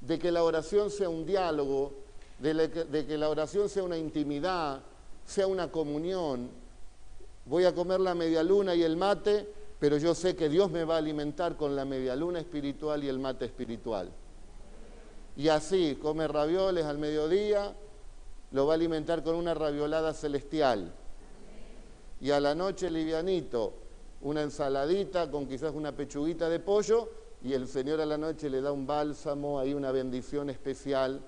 de 0.00 0.18
que 0.18 0.30
la 0.30 0.44
oración 0.44 0.90
sea 0.90 1.08
un 1.08 1.24
diálogo, 1.24 1.92
de, 2.38 3.06
que 3.06 3.18
la 3.18 3.28
oración 3.28 3.68
sea 3.68 3.82
una 3.82 3.98
intimidad, 3.98 4.80
sea 5.26 5.46
una 5.46 5.70
comunión. 5.70 6.50
Voy 7.46 7.64
a 7.64 7.74
comer 7.74 8.00
la 8.00 8.14
media 8.14 8.42
luna 8.42 8.74
y 8.74 8.82
el 8.82 8.96
mate, 8.96 9.48
pero 9.78 9.96
yo 9.96 10.14
sé 10.14 10.34
que 10.34 10.48
Dios 10.48 10.70
me 10.70 10.84
va 10.84 10.96
a 10.96 10.98
alimentar 10.98 11.56
con 11.56 11.76
la 11.76 11.84
media 11.84 12.16
luna 12.16 12.40
espiritual 12.40 13.04
y 13.04 13.08
el 13.08 13.18
mate 13.18 13.44
espiritual. 13.44 14.10
Y 15.36 15.48
así, 15.48 15.96
come 16.02 16.26
ravioles 16.26 16.84
al 16.84 16.98
mediodía, 16.98 17.72
lo 18.50 18.66
va 18.66 18.72
a 18.72 18.76
alimentar 18.76 19.22
con 19.22 19.36
una 19.36 19.54
raviolada 19.54 20.12
celestial. 20.12 20.92
Y 22.20 22.32
a 22.32 22.40
la 22.40 22.56
noche 22.56 22.90
livianito, 22.90 23.72
una 24.22 24.42
ensaladita 24.42 25.30
con 25.30 25.46
quizás 25.46 25.72
una 25.74 25.92
pechuguita 25.92 26.48
de 26.48 26.58
pollo 26.58 27.08
y 27.44 27.52
el 27.52 27.68
Señor 27.68 28.00
a 28.00 28.06
la 28.06 28.18
noche 28.18 28.50
le 28.50 28.60
da 28.60 28.72
un 28.72 28.84
bálsamo, 28.84 29.60
hay 29.60 29.74
una 29.74 29.92
bendición 29.92 30.50
especial 30.50 31.20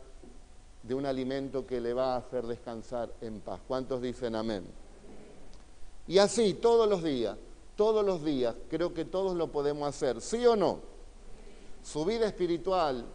de 0.83 0.95
un 0.95 1.07
alimento 1.07 1.64
que 1.66 1.80
le 1.80 1.95
va 1.95 2.14
a 2.14 2.16
hacer 2.16 2.47
descansar 2.47 3.12
en 3.21 3.40
paz. 3.40 3.61
¿Cuántos 3.69 4.02
dicen 4.02 4.35
amén? 4.35 4.64
Y 6.09 6.19
así, 6.19 6.54
todos 6.54 6.88
los 6.88 7.04
días, 7.04 7.37
todos 7.81 8.05
los 8.05 8.23
días, 8.23 8.55
creo 8.69 8.93
que 8.93 9.07
todos 9.07 9.35
lo 9.35 9.51
podemos 9.51 9.89
hacer, 9.89 10.21
¿sí 10.21 10.45
o 10.47 10.55
no? 10.55 10.81
Su 11.83 12.05
vida 12.05 12.27
espiritual 12.27 13.07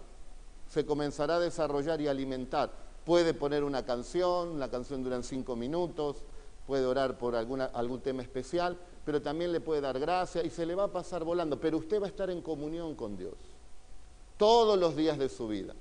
se 0.67 0.87
comenzará 0.87 1.35
a 1.35 1.39
desarrollar 1.39 2.01
y 2.01 2.07
alimentar. 2.07 2.71
Puede 3.05 3.35
poner 3.35 3.63
una 3.63 3.85
canción, 3.85 4.59
la 4.59 4.71
canción 4.71 5.03
dura 5.03 5.21
cinco 5.21 5.55
minutos, 5.55 6.23
puede 6.65 6.83
orar 6.83 7.19
por 7.19 7.35
algún 7.35 8.01
tema 8.01 8.23
especial, 8.23 8.75
pero 9.05 9.21
también 9.21 9.51
le 9.51 9.61
puede 9.61 9.81
dar 9.81 9.99
gracia 9.99 10.43
y 10.43 10.49
se 10.49 10.65
le 10.65 10.73
va 10.73 10.85
a 10.85 10.91
pasar 10.91 11.23
volando, 11.23 11.59
pero 11.59 11.77
usted 11.77 12.01
va 12.01 12.07
a 12.07 12.09
estar 12.09 12.31
en 12.31 12.41
comunión 12.41 12.95
con 12.95 13.15
Dios 13.15 13.35
todos 14.35 14.79
los 14.79 14.95
días 14.95 15.19
de 15.19 15.29
su 15.29 15.47
vida. 15.47 15.75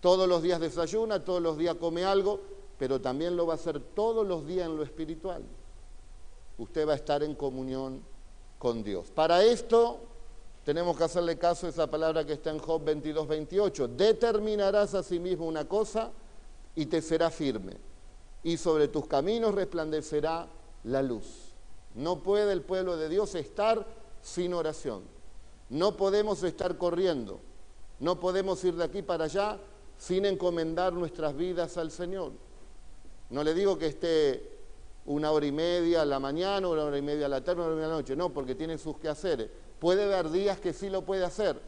Todos 0.00 0.26
los 0.26 0.40
días 0.40 0.58
desayuna, 0.58 1.22
todos 1.22 1.42
los 1.42 1.58
días 1.58 1.74
come 1.74 2.06
algo, 2.06 2.40
pero 2.78 2.98
también 2.98 3.36
lo 3.36 3.46
va 3.46 3.52
a 3.52 3.56
hacer 3.56 3.78
todos 3.78 4.26
los 4.26 4.46
días 4.46 4.66
en 4.66 4.78
lo 4.78 4.84
espiritual. 4.84 5.42
Usted 6.58 6.86
va 6.86 6.92
a 6.92 6.96
estar 6.96 7.22
en 7.22 7.34
comunión 7.34 8.02
con 8.58 8.82
Dios. 8.82 9.10
Para 9.10 9.44
esto 9.44 10.00
tenemos 10.64 10.96
que 10.96 11.04
hacerle 11.04 11.38
caso 11.38 11.66
a 11.66 11.70
esa 11.70 11.88
palabra 11.88 12.24
que 12.24 12.32
está 12.32 12.50
en 12.50 12.58
Job 12.58 12.82
22, 12.84 13.28
28. 13.28 13.88
Determinarás 13.88 14.94
a 14.94 15.02
sí 15.02 15.18
mismo 15.18 15.46
una 15.46 15.66
cosa 15.66 16.10
y 16.74 16.86
te 16.86 17.00
será 17.00 17.30
firme, 17.30 17.74
y 18.42 18.56
sobre 18.56 18.88
tus 18.88 19.06
caminos 19.06 19.54
resplandecerá 19.54 20.46
la 20.84 21.02
luz. 21.02 21.24
No 21.94 22.22
puede 22.22 22.52
el 22.52 22.62
pueblo 22.62 22.96
de 22.96 23.08
Dios 23.08 23.34
estar 23.34 23.86
sin 24.22 24.52
oración. 24.52 25.02
No 25.70 25.96
podemos 25.96 26.42
estar 26.42 26.76
corriendo. 26.76 27.40
No 27.98 28.20
podemos 28.20 28.62
ir 28.64 28.74
de 28.74 28.84
aquí 28.84 29.02
para 29.02 29.24
allá 29.24 29.58
sin 29.98 30.26
encomendar 30.26 30.92
nuestras 30.92 31.34
vidas 31.34 31.76
al 31.78 31.90
Señor. 31.90 32.32
No 33.30 33.42
le 33.42 33.54
digo 33.54 33.78
que 33.78 33.86
esté 33.86 34.55
una 35.06 35.30
hora 35.30 35.46
y 35.46 35.52
media 35.52 36.02
a 36.02 36.04
la 36.04 36.18
mañana, 36.18 36.68
una 36.68 36.84
hora 36.84 36.98
y 36.98 37.02
media 37.02 37.26
a 37.26 37.28
la 37.28 37.42
tarde, 37.42 37.60
una 37.60 37.66
hora 37.66 37.74
y 37.74 37.76
media 37.76 37.86
a 37.86 37.90
la 37.90 37.96
noche. 37.96 38.16
No, 38.16 38.32
porque 38.32 38.54
tiene 38.54 38.78
sus 38.78 38.98
quehaceres. 38.98 39.48
Puede 39.78 40.04
haber 40.04 40.30
días 40.30 40.58
que 40.58 40.72
sí 40.72 40.90
lo 40.90 41.02
puede 41.02 41.24
hacer. 41.24 41.60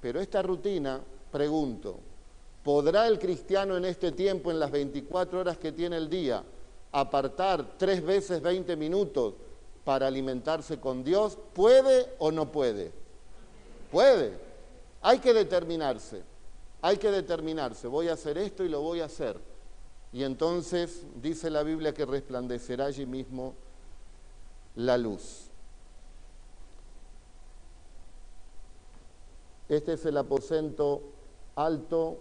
Pero 0.00 0.20
esta 0.20 0.42
rutina, 0.42 1.00
pregunto, 1.32 1.98
¿podrá 2.62 3.06
el 3.08 3.18
cristiano 3.18 3.76
en 3.76 3.84
este 3.84 4.12
tiempo, 4.12 4.50
en 4.50 4.60
las 4.60 4.70
24 4.70 5.40
horas 5.40 5.58
que 5.58 5.72
tiene 5.72 5.96
el 5.96 6.08
día, 6.08 6.44
apartar 6.92 7.76
tres 7.76 8.04
veces 8.04 8.40
20 8.40 8.76
minutos 8.76 9.34
para 9.84 10.06
alimentarse 10.06 10.78
con 10.78 11.02
Dios? 11.02 11.36
¿Puede 11.52 12.14
o 12.18 12.30
no 12.30 12.52
puede? 12.52 12.92
Puede. 13.90 14.32
Hay 15.02 15.18
que 15.18 15.34
determinarse. 15.34 16.22
Hay 16.80 16.96
que 16.96 17.10
determinarse. 17.10 17.88
Voy 17.88 18.08
a 18.08 18.12
hacer 18.12 18.38
esto 18.38 18.64
y 18.64 18.68
lo 18.68 18.82
voy 18.82 19.00
a 19.00 19.06
hacer. 19.06 19.47
Y 20.12 20.24
entonces 20.24 21.04
dice 21.22 21.50
la 21.50 21.62
Biblia 21.62 21.92
que 21.92 22.06
resplandecerá 22.06 22.86
allí 22.86 23.04
mismo 23.04 23.54
la 24.74 24.96
luz. 24.96 25.48
Este 29.68 29.94
es 29.94 30.06
el 30.06 30.16
aposento 30.16 31.02
alto 31.56 32.18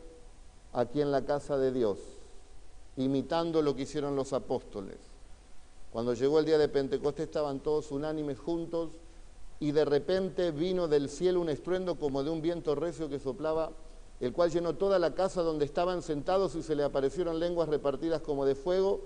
aquí 0.74 1.01
en 1.01 1.12
la 1.12 1.24
casa 1.24 1.58
de 1.58 1.72
Dios, 1.72 1.98
imitando 2.98 3.62
lo 3.62 3.74
que 3.74 3.84
hicieron 3.84 4.17
los 4.17 4.34
apóstoles. 4.34 4.98
Cuando 5.91 6.13
llegó 6.13 6.39
el 6.39 6.46
día 6.46 6.58
de 6.58 6.67
Pentecostés 6.67 7.27
estaban 7.27 7.62
todos 7.62 7.91
unánimes 7.91 8.38
juntos 8.38 8.91
y 9.60 9.72
de 9.72 9.86
repente 9.86 10.51
vino 10.51 10.88
del 10.88 11.10
cielo 11.10 11.39
un 11.39 11.50
estruendo 11.50 11.96
como 11.96 12.24
de 12.24 12.29
un 12.29 12.41
viento 12.41 12.75
recio 12.75 13.08
que 13.10 13.20
soplaba, 13.20 13.72
el 14.20 14.34
cual 14.34 14.52
llenó 14.52 14.76
toda 14.76 15.00
la 15.00 15.14
casa 15.14 15.42
donde 15.42 15.66
estaban 15.66 16.02
sentados 16.02 16.56
y 16.56 16.64
se 16.64 16.76
le 16.76 16.84
aparecieron 16.84 17.40
lenguas 17.40 17.70
repartidas 17.70 18.22
como 18.22 18.46
de 18.46 18.56
fuego, 18.56 19.02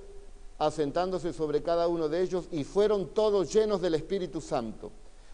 asentándose 0.57 1.33
sobre 1.33 1.63
cada 1.63 1.87
uno 1.87 2.07
de 2.07 2.21
ellos 2.21 2.45
y 2.51 2.63
fueron 2.63 3.07
todos 3.07 3.51
llenos 3.51 3.81
del 3.81 3.95
Espíritu 3.95 4.41
Santo 4.41 4.91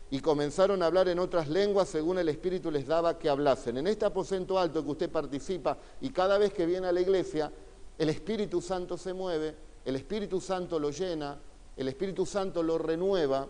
y 0.10 0.22
comenzaron 0.22 0.82
a 0.82 0.86
hablar 0.86 1.10
en 1.10 1.20
otras 1.20 1.50
lenguas 1.50 1.90
según 1.90 2.18
el 2.18 2.30
Espíritu 2.30 2.72
les 2.72 2.88
daba 2.88 3.20
que 3.20 3.30
hablasen. 3.30 3.78
En 3.78 3.88
este 3.88 4.06
aposento 4.06 4.58
alto 4.58 4.84
que 4.84 4.92
usted 4.92 5.12
participa 5.12 5.78
y 6.02 6.10
cada 6.12 6.38
vez 6.38 6.54
que 6.54 6.66
viene 6.66 6.88
a 6.88 6.92
la 6.94 7.02
iglesia, 7.02 7.52
el 7.98 8.10
Espíritu 8.10 8.62
Santo 8.62 8.98
se 8.98 9.14
mueve 9.14 9.68
el 9.88 9.96
Espíritu 9.96 10.42
Santo 10.42 10.80
lo 10.80 10.90
llena, 10.90 11.40
el 11.78 11.88
Espíritu 11.88 12.26
Santo 12.26 12.62
lo 12.62 12.78
renueva, 12.78 13.48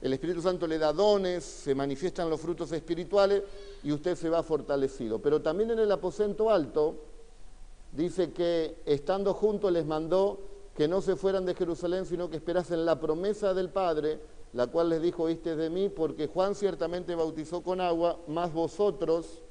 el 0.00 0.12
Espíritu 0.12 0.42
Santo 0.42 0.66
le 0.66 0.78
da 0.78 0.92
dones, 0.92 1.42
se 1.44 1.74
manifiestan 1.74 2.28
los 2.28 2.40
frutos 2.40 2.70
espirituales 2.72 3.42
y 3.82 3.92
usted 3.92 4.14
se 4.14 4.28
va 4.28 4.42
fortalecido. 4.42 5.20
Pero 5.20 5.40
también 5.40 5.70
en 5.70 5.78
el 5.78 5.90
aposento 5.90 6.50
alto 6.50 6.96
dice 7.92 8.32
que 8.32 8.82
estando 8.84 9.32
juntos 9.32 9.72
les 9.72 9.86
mandó 9.86 10.38
que 10.76 10.86
no 10.86 11.00
se 11.00 11.16
fueran 11.16 11.46
de 11.46 11.54
Jerusalén, 11.54 12.04
sino 12.04 12.28
que 12.28 12.36
esperasen 12.36 12.84
la 12.84 13.00
promesa 13.00 13.54
del 13.54 13.70
Padre, 13.70 14.20
la 14.52 14.66
cual 14.66 14.90
les 14.90 15.00
dijo, 15.00 15.22
oíste 15.22 15.56
de 15.56 15.70
mí, 15.70 15.88
porque 15.88 16.26
Juan 16.26 16.54
ciertamente 16.54 17.14
bautizó 17.14 17.62
con 17.62 17.80
agua, 17.80 18.18
mas 18.26 18.52
vosotros 18.52 19.42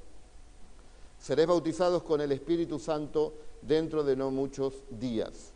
seréis 1.18 1.48
bautizados 1.48 2.04
con 2.04 2.20
el 2.20 2.30
Espíritu 2.30 2.78
Santo 2.78 3.34
dentro 3.62 4.04
de 4.04 4.14
no 4.14 4.30
muchos 4.30 4.74
días. 4.90 5.52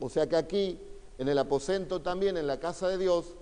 O 0.00 0.08
sea 0.08 0.26
que 0.26 0.36
aquí, 0.36 0.80
en 1.18 1.28
el 1.28 1.38
aposento 1.38 2.00
también, 2.00 2.38
en 2.38 2.46
la 2.46 2.58
casa 2.58 2.88
de 2.88 2.96
Dios, 2.96 3.34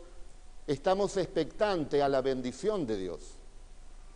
estamos 0.66 1.16
expectantes 1.16 2.02
a 2.02 2.08
la 2.08 2.22
bendición 2.22 2.86
de 2.86 2.96
Dios. 2.96 3.20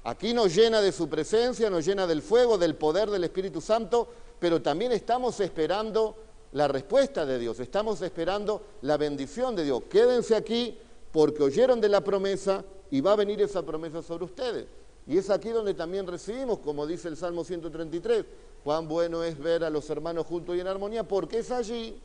Aquí 0.04 0.32
nos 0.32 0.54
llena 0.54 0.80
de 0.80 0.92
su 0.92 1.08
presencia, 1.08 1.68
nos 1.68 1.84
llena 1.84 2.06
del 2.06 2.22
fuego, 2.22 2.56
del 2.56 2.76
poder 2.76 3.10
del 3.10 3.24
Espíritu 3.24 3.60
Santo, 3.60 4.08
pero 4.38 4.62
también 4.62 4.92
estamos 4.92 5.40
esperando 5.40 6.16
la 6.52 6.68
respuesta 6.68 7.26
de 7.26 7.38
Dios, 7.38 7.60
estamos 7.60 8.00
esperando 8.00 8.62
la 8.82 8.96
bendición 8.96 9.54
de 9.54 9.64
Dios. 9.64 9.82
Quédense 9.90 10.34
aquí 10.34 10.78
porque 11.12 11.42
oyeron 11.42 11.80
de 11.80 11.88
la 11.88 12.02
promesa 12.02 12.64
y 12.90 13.00
va 13.00 13.12
a 13.12 13.16
venir 13.16 13.42
esa 13.42 13.62
promesa 13.62 14.02
sobre 14.02 14.24
ustedes. 14.24 14.66
Y 15.06 15.18
es 15.18 15.30
aquí 15.30 15.50
donde 15.50 15.74
también 15.74 16.06
recibimos, 16.06 16.58
como 16.58 16.86
dice 16.86 17.08
el 17.08 17.16
Salmo 17.16 17.44
133, 17.44 18.24
cuán 18.62 18.88
bueno 18.88 19.24
es 19.24 19.38
ver 19.38 19.64
a 19.64 19.70
los 19.70 19.88
hermanos 19.90 20.26
juntos 20.26 20.56
y 20.56 20.60
en 20.60 20.66
armonía, 20.66 21.06
porque 21.06 21.38
es 21.38 21.50
allí 21.50 22.00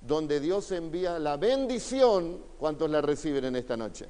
donde 0.00 0.40
Dios 0.40 0.70
envía 0.72 1.18
la 1.18 1.36
bendición, 1.36 2.38
¿cuántos 2.58 2.90
la 2.90 3.00
reciben 3.00 3.46
en 3.46 3.56
esta 3.56 3.76
noche? 3.76 4.06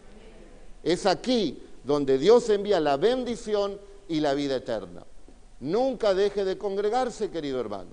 Es 0.83 1.07
aquí 1.07 1.62
donde 1.85 2.18
Dios 2.18 2.49
envía 2.50 2.80
la 2.80 2.97
bendición 2.97 3.78
y 4.09 4.21
la 4.21 4.35
vida 4.35 4.57
eterna. 4.57 5.04
Nunca 5.61 6.14
deje 6.14 6.45
de 6.45 6.57
congregarse, 6.57 7.30
querido 7.30 7.61
hermano. 7.61 7.90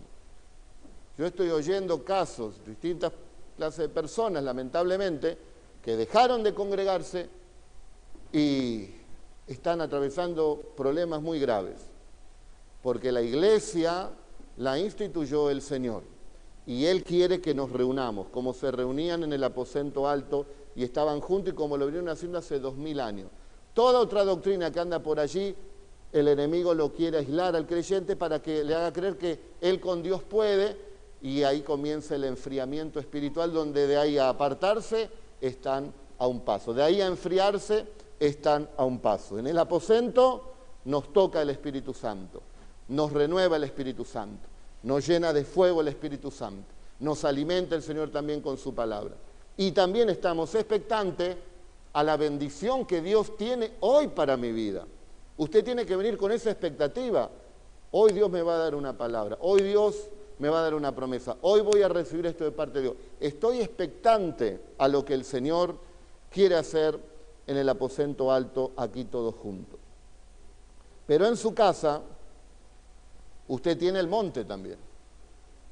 Yo 1.18 1.26
estoy 1.26 1.50
oyendo 1.50 2.04
casos, 2.04 2.56
distintas 2.66 3.14
clases 3.58 3.80
de 3.80 3.90
personas, 3.90 4.44
lamentablemente, 4.44 5.38
que 5.82 5.96
dejaron 5.96 6.44
de 6.44 6.54
congregarse 6.54 7.30
y 8.34 8.90
están 9.48 9.80
atravesando 9.80 10.74
problemas 10.76 11.22
muy 11.22 11.40
graves, 11.40 11.78
porque 12.84 13.12
la 13.12 13.22
iglesia 13.22 14.10
la 14.58 14.78
instituyó 14.78 15.50
el 15.50 15.62
Señor 15.62 16.15
y 16.66 16.86
Él 16.86 17.04
quiere 17.04 17.42
que 17.42 17.54
nos 17.54 17.72
reunamos, 17.72 18.28
como 18.30 18.54
se 18.54 18.72
reunían 18.72 19.24
en 19.24 19.34
el 19.34 19.44
aposento 19.44 20.08
alto 20.08 20.46
y 20.76 20.84
estaban 20.84 21.22
juntos 21.22 21.54
y 21.54 21.56
como 21.56 21.78
lo 21.78 21.86
vinieron 21.86 22.10
haciendo 22.10 22.38
hace 22.38 22.60
dos 22.60 22.76
mil 22.76 23.00
años. 23.00 23.30
Toda 23.74 24.00
otra 24.00 24.24
doctrina 24.24 24.72
que 24.72 24.80
anda 24.80 25.00
por 25.00 25.20
allí, 25.20 25.56
el 26.12 26.28
enemigo 26.28 26.74
lo 26.74 26.94
quiere 26.94 27.18
aislar 27.18 27.56
al 27.56 27.68
creyente 27.68 28.16
para 28.16 28.42
que 28.42 28.64
le 28.64 28.74
haga 28.74 28.94
creer 28.94 29.18
que 29.18 29.40
Él 29.62 29.80
con 29.80 30.02
Dios 30.02 30.24
puede 30.24 30.78
y 31.22 31.44
ahí 31.44 31.62
comienza 31.62 32.16
el 32.16 32.24
enfriamiento 32.24 33.00
espiritual, 33.00 33.52
donde 33.52 33.88
de 33.88 33.98
ahí 33.98 34.18
a 34.18 34.30
apartarse 34.30 35.10
están 35.42 35.94
a 36.18 36.28
un 36.28 36.42
paso, 36.42 36.74
de 36.74 36.84
ahí 36.84 37.02
a 37.02 37.08
enfriarse 37.08 37.86
están 38.20 38.70
a 38.78 38.86
un 38.86 39.00
paso. 39.00 39.38
En 39.38 39.48
el 39.48 39.58
aposento 39.58 40.54
nos 40.86 41.12
toca 41.12 41.42
el 41.42 41.50
Espíritu 41.50 41.94
Santo, 41.94 42.42
nos 42.88 43.12
renueva 43.12 43.58
el 43.58 43.64
Espíritu 43.64 44.06
Santo, 44.06 44.48
nos 44.86 45.08
llena 45.08 45.34
de 45.34 45.44
fuego 45.44 45.82
el 45.82 45.88
Espíritu 45.88 46.30
Santo, 46.30 46.68
nos 47.00 47.26
alimenta 47.26 47.76
el 47.76 47.82
Señor 47.82 48.12
también 48.12 48.40
con 48.40 48.56
su 48.58 48.74
palabra. 48.74 49.16
Y 49.58 49.72
también 49.72 50.10
estamos 50.10 50.54
expectantes 50.54 51.36
a 51.92 52.04
la 52.04 52.16
bendición 52.18 52.86
que 52.86 53.02
Dios 53.02 53.36
tiene 53.36 53.74
hoy 53.80 54.10
para 54.10 54.38
mi 54.38 54.52
vida. 54.52 54.86
Usted 55.38 55.64
tiene 55.64 55.88
que 55.88 55.96
venir 55.96 56.18
con 56.18 56.32
esa 56.32 56.52
expectativa. 56.52 57.32
Hoy 57.92 58.14
Dios 58.14 58.30
me 58.30 58.44
va 58.44 58.56
a 58.56 58.60
dar 58.60 58.76
una 58.76 58.96
palabra, 58.96 59.38
hoy 59.42 59.64
Dios 59.64 60.08
me 60.38 60.50
va 60.50 60.60
a 60.60 60.64
dar 60.64 60.76
una 60.76 60.94
promesa, 60.94 61.36
hoy 61.42 61.62
voy 61.62 61.82
a 61.82 61.88
recibir 61.88 62.28
esto 62.28 62.44
de 62.44 62.52
parte 62.52 62.78
de 62.78 62.82
Dios. 62.84 62.96
Estoy 63.20 63.62
expectante 63.62 64.60
a 64.78 64.88
lo 64.88 65.04
que 65.04 65.16
el 65.16 65.26
Señor 65.26 65.78
quiere 66.30 66.56
hacer 66.56 67.00
en 67.48 67.58
el 67.58 67.68
aposento 67.70 68.32
alto 68.32 68.72
aquí 68.78 69.06
todos 69.06 69.34
juntos. 69.34 69.80
Pero 71.08 71.26
en 71.26 71.38
su 71.38 71.56
casa 71.56 72.02
usted 73.48 73.78
tiene 73.78 74.00
el 74.00 74.08
monte 74.08 74.46
también, 74.46 74.78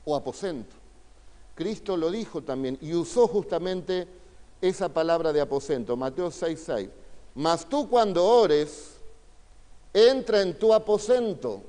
o 0.05 0.15
aposento. 0.15 0.75
Cristo 1.55 1.95
lo 1.97 2.09
dijo 2.09 2.41
también 2.41 2.77
y 2.81 2.93
usó 2.93 3.27
justamente 3.27 4.07
esa 4.61 4.89
palabra 4.89 5.31
de 5.33 5.41
aposento, 5.41 5.95
Mateo 5.95 6.31
6:6. 6.31 6.89
Mas 7.35 7.67
tú 7.67 7.89
cuando 7.89 8.25
ores, 8.25 8.97
entra 9.93 10.41
en 10.41 10.57
tu 10.57 10.73
aposento 10.73 11.61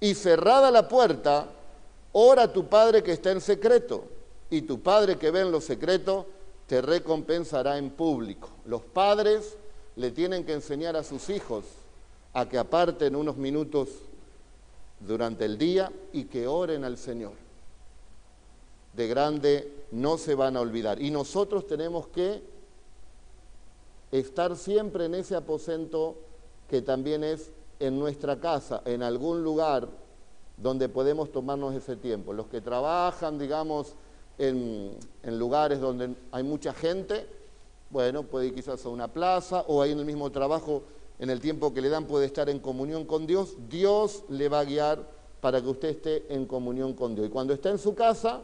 y 0.00 0.14
cerrada 0.14 0.70
la 0.70 0.88
puerta, 0.88 1.48
ora 2.12 2.44
a 2.44 2.52
tu 2.52 2.68
Padre 2.68 3.02
que 3.02 3.12
está 3.12 3.30
en 3.32 3.40
secreto, 3.40 4.04
y 4.50 4.62
tu 4.62 4.80
Padre 4.80 5.18
que 5.18 5.30
ve 5.30 5.40
en 5.40 5.52
lo 5.52 5.60
secreto, 5.60 6.26
te 6.66 6.80
recompensará 6.82 7.78
en 7.78 7.90
público. 7.90 8.50
Los 8.66 8.82
padres 8.82 9.56
le 9.96 10.10
tienen 10.10 10.44
que 10.44 10.52
enseñar 10.52 10.96
a 10.96 11.02
sus 11.02 11.30
hijos 11.30 11.64
a 12.34 12.46
que 12.46 12.58
aparten 12.58 13.16
unos 13.16 13.36
minutos 13.36 13.88
durante 15.00 15.44
el 15.44 15.58
día 15.58 15.90
y 16.12 16.24
que 16.24 16.46
oren 16.46 16.84
al 16.84 16.96
Señor. 16.96 17.32
De 18.94 19.06
grande 19.06 19.72
no 19.92 20.18
se 20.18 20.34
van 20.34 20.56
a 20.56 20.60
olvidar. 20.60 21.00
Y 21.00 21.10
nosotros 21.10 21.66
tenemos 21.66 22.08
que 22.08 22.42
estar 24.10 24.56
siempre 24.56 25.04
en 25.04 25.14
ese 25.14 25.36
aposento 25.36 26.16
que 26.68 26.82
también 26.82 27.24
es 27.24 27.50
en 27.80 27.98
nuestra 27.98 28.40
casa, 28.40 28.82
en 28.84 29.02
algún 29.02 29.42
lugar 29.42 29.88
donde 30.56 30.88
podemos 30.88 31.30
tomarnos 31.30 31.74
ese 31.74 31.96
tiempo. 31.96 32.32
Los 32.32 32.46
que 32.46 32.60
trabajan, 32.60 33.38
digamos, 33.38 33.94
en, 34.38 34.96
lugares 35.24 35.80
donde 35.80 36.14
hay 36.32 36.42
mucha 36.42 36.72
gente, 36.72 37.26
bueno, 37.90 38.24
puede 38.24 38.48
ir 38.48 38.54
quizás 38.54 38.84
a 38.84 38.88
una 38.88 39.08
plaza 39.08 39.64
o 39.68 39.82
ahí 39.82 39.92
en 39.92 40.00
el 40.00 40.04
mismo 40.04 40.30
trabajo, 40.30 40.82
en 41.18 41.30
el 41.30 41.40
tiempo 41.40 41.74
que 41.74 41.80
le 41.80 41.88
dan, 41.88 42.06
puede 42.06 42.26
estar 42.26 42.48
en 42.48 42.58
comunión 42.58 43.04
con 43.04 43.26
Dios. 43.26 43.56
Dios 43.68 44.24
le 44.28 44.48
va 44.48 44.60
a 44.60 44.64
guiar 44.64 45.04
para 45.40 45.60
que 45.60 45.68
usted 45.68 45.88
esté 45.88 46.32
en 46.32 46.46
comunión 46.46 46.94
con 46.94 47.14
Dios. 47.14 47.26
Y 47.26 47.30
cuando 47.30 47.52
está 47.52 47.70
en 47.70 47.78
su 47.78 47.94
casa, 47.94 48.42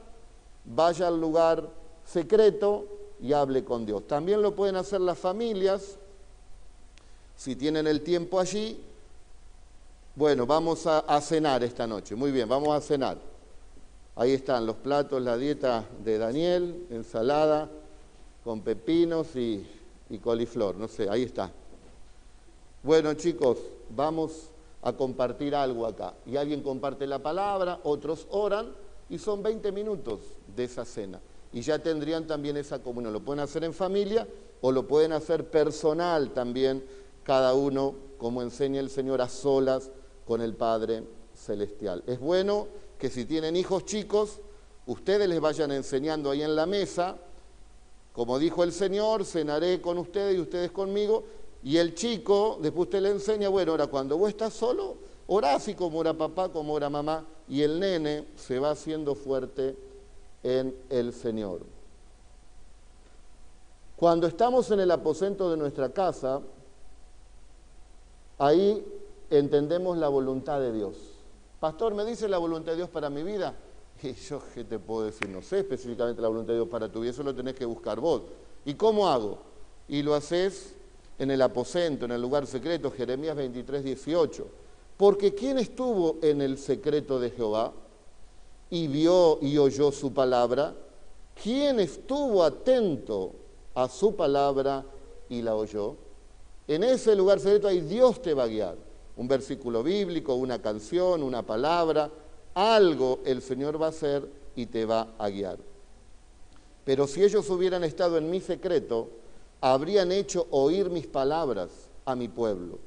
vaya 0.64 1.08
al 1.08 1.20
lugar 1.20 1.68
secreto 2.04 2.86
y 3.20 3.32
hable 3.32 3.64
con 3.64 3.86
Dios. 3.86 4.06
También 4.06 4.42
lo 4.42 4.54
pueden 4.54 4.76
hacer 4.76 5.00
las 5.00 5.18
familias, 5.18 5.96
si 7.36 7.56
tienen 7.56 7.86
el 7.86 8.02
tiempo 8.02 8.38
allí. 8.40 8.80
Bueno, 10.16 10.46
vamos 10.46 10.86
a, 10.86 11.00
a 11.00 11.20
cenar 11.20 11.64
esta 11.64 11.86
noche. 11.86 12.14
Muy 12.14 12.30
bien, 12.30 12.48
vamos 12.48 12.70
a 12.76 12.80
cenar. 12.80 13.18
Ahí 14.16 14.32
están 14.32 14.64
los 14.64 14.76
platos, 14.76 15.20
la 15.20 15.36
dieta 15.36 15.84
de 16.04 16.18
Daniel, 16.18 16.86
ensalada 16.90 17.68
con 18.44 18.60
pepinos 18.60 19.34
y, 19.34 19.66
coliflor, 20.22 20.76
no 20.76 20.86
sé, 20.86 21.08
ahí 21.08 21.22
está. 21.22 21.50
Bueno 22.84 23.14
chicos, 23.14 23.56
vamos 23.88 24.50
a 24.82 24.92
compartir 24.92 25.54
algo 25.54 25.86
acá. 25.86 26.12
Y 26.26 26.36
alguien 26.36 26.60
comparte 26.60 27.06
la 27.06 27.18
palabra, 27.22 27.80
otros 27.82 28.26
oran 28.28 28.74
y 29.08 29.16
son 29.16 29.42
20 29.42 29.72
minutos 29.72 30.20
de 30.54 30.64
esa 30.64 30.84
cena. 30.84 31.18
Y 31.50 31.62
ya 31.62 31.78
tendrían 31.78 32.26
también 32.26 32.58
esa 32.58 32.82
comunión. 32.82 33.14
Lo 33.14 33.24
pueden 33.24 33.40
hacer 33.40 33.64
en 33.64 33.72
familia 33.72 34.28
o 34.60 34.70
lo 34.70 34.86
pueden 34.86 35.12
hacer 35.12 35.50
personal 35.50 36.34
también, 36.34 36.84
cada 37.22 37.54
uno, 37.54 37.94
como 38.18 38.42
enseña 38.42 38.80
el 38.80 38.90
Señor, 38.90 39.22
a 39.22 39.30
solas 39.30 39.90
con 40.26 40.42
el 40.42 40.52
Padre 40.52 41.04
Celestial. 41.32 42.04
Es 42.06 42.20
bueno 42.20 42.68
que 42.98 43.08
si 43.08 43.24
tienen 43.24 43.56
hijos 43.56 43.86
chicos, 43.86 44.40
ustedes 44.84 45.26
les 45.26 45.40
vayan 45.40 45.72
enseñando 45.72 46.30
ahí 46.30 46.42
en 46.42 46.54
la 46.54 46.66
mesa, 46.66 47.16
como 48.12 48.38
dijo 48.38 48.62
el 48.62 48.72
Señor, 48.72 49.24
cenaré 49.24 49.80
con 49.80 49.96
ustedes 49.96 50.36
y 50.36 50.40
ustedes 50.40 50.70
conmigo, 50.70 51.24
y 51.64 51.78
el 51.78 51.94
chico, 51.94 52.58
después 52.60 52.88
usted 52.88 53.00
le 53.00 53.10
enseña, 53.10 53.48
bueno, 53.48 53.72
ahora 53.72 53.86
cuando 53.86 54.18
vos 54.18 54.28
estás 54.28 54.52
solo, 54.52 54.96
orá 55.26 55.54
así 55.54 55.74
como 55.74 55.98
ora 55.98 56.12
papá, 56.12 56.50
como 56.50 56.74
ora 56.74 56.90
mamá, 56.90 57.24
y 57.48 57.62
el 57.62 57.80
nene 57.80 58.26
se 58.36 58.58
va 58.58 58.72
haciendo 58.72 59.14
fuerte 59.14 59.74
en 60.42 60.76
el 60.90 61.14
Señor. 61.14 61.62
Cuando 63.96 64.26
estamos 64.26 64.70
en 64.72 64.80
el 64.80 64.90
aposento 64.90 65.50
de 65.50 65.56
nuestra 65.56 65.88
casa, 65.88 66.42
ahí 68.38 68.84
entendemos 69.30 69.96
la 69.96 70.08
voluntad 70.08 70.60
de 70.60 70.70
Dios. 70.70 70.96
Pastor, 71.60 71.94
¿me 71.94 72.04
dice 72.04 72.28
la 72.28 72.36
voluntad 72.36 72.72
de 72.72 72.76
Dios 72.76 72.90
para 72.90 73.08
mi 73.08 73.22
vida? 73.22 73.54
Y 74.02 74.12
yo, 74.12 74.42
¿qué 74.52 74.64
te 74.64 74.78
puedo 74.78 75.06
decir? 75.06 75.30
No 75.30 75.40
sé 75.40 75.60
específicamente 75.60 76.20
la 76.20 76.28
voluntad 76.28 76.52
de 76.52 76.58
Dios 76.58 76.68
para 76.68 76.92
tu 76.92 77.00
vida, 77.00 77.12
eso 77.12 77.22
lo 77.22 77.34
tenés 77.34 77.54
que 77.54 77.64
buscar 77.64 78.00
vos. 78.00 78.20
¿Y 78.66 78.74
cómo 78.74 79.08
hago? 79.08 79.38
Y 79.88 80.02
lo 80.02 80.14
haces 80.14 80.74
en 81.18 81.30
el 81.30 81.42
aposento, 81.42 82.04
en 82.04 82.12
el 82.12 82.22
lugar 82.22 82.46
secreto, 82.46 82.90
Jeremías 82.90 83.36
23, 83.36 83.84
18. 83.84 84.46
Porque 84.96 85.34
¿quién 85.34 85.58
estuvo 85.58 86.18
en 86.22 86.42
el 86.42 86.58
secreto 86.58 87.18
de 87.18 87.30
Jehová 87.30 87.72
y 88.70 88.86
vio 88.88 89.38
y 89.42 89.58
oyó 89.58 89.92
su 89.92 90.12
palabra? 90.12 90.74
¿Quién 91.42 91.80
estuvo 91.80 92.44
atento 92.44 93.32
a 93.74 93.88
su 93.88 94.14
palabra 94.14 94.84
y 95.28 95.42
la 95.42 95.54
oyó? 95.56 95.96
En 96.68 96.84
ese 96.84 97.14
lugar 97.14 97.40
secreto 97.40 97.68
ahí 97.68 97.80
Dios 97.80 98.22
te 98.22 98.34
va 98.34 98.44
a 98.44 98.48
guiar 98.48 98.76
un 99.16 99.28
versículo 99.28 99.82
bíblico, 99.82 100.34
una 100.34 100.60
canción, 100.60 101.22
una 101.22 101.42
palabra, 101.42 102.10
algo 102.54 103.20
el 103.24 103.42
Señor 103.42 103.80
va 103.80 103.86
a 103.86 103.90
hacer 103.90 104.28
y 104.56 104.66
te 104.66 104.84
va 104.84 105.14
a 105.18 105.28
guiar. 105.28 105.58
Pero 106.84 107.06
si 107.06 107.22
ellos 107.22 107.48
hubieran 107.50 107.84
estado 107.84 108.18
en 108.18 108.30
mi 108.30 108.40
secreto, 108.40 109.08
habrían 109.72 110.12
hecho 110.12 110.46
oír 110.50 110.90
mis 110.90 111.06
palabras 111.06 111.70
a 112.04 112.14
mi 112.14 112.28
pueblo 112.28 112.78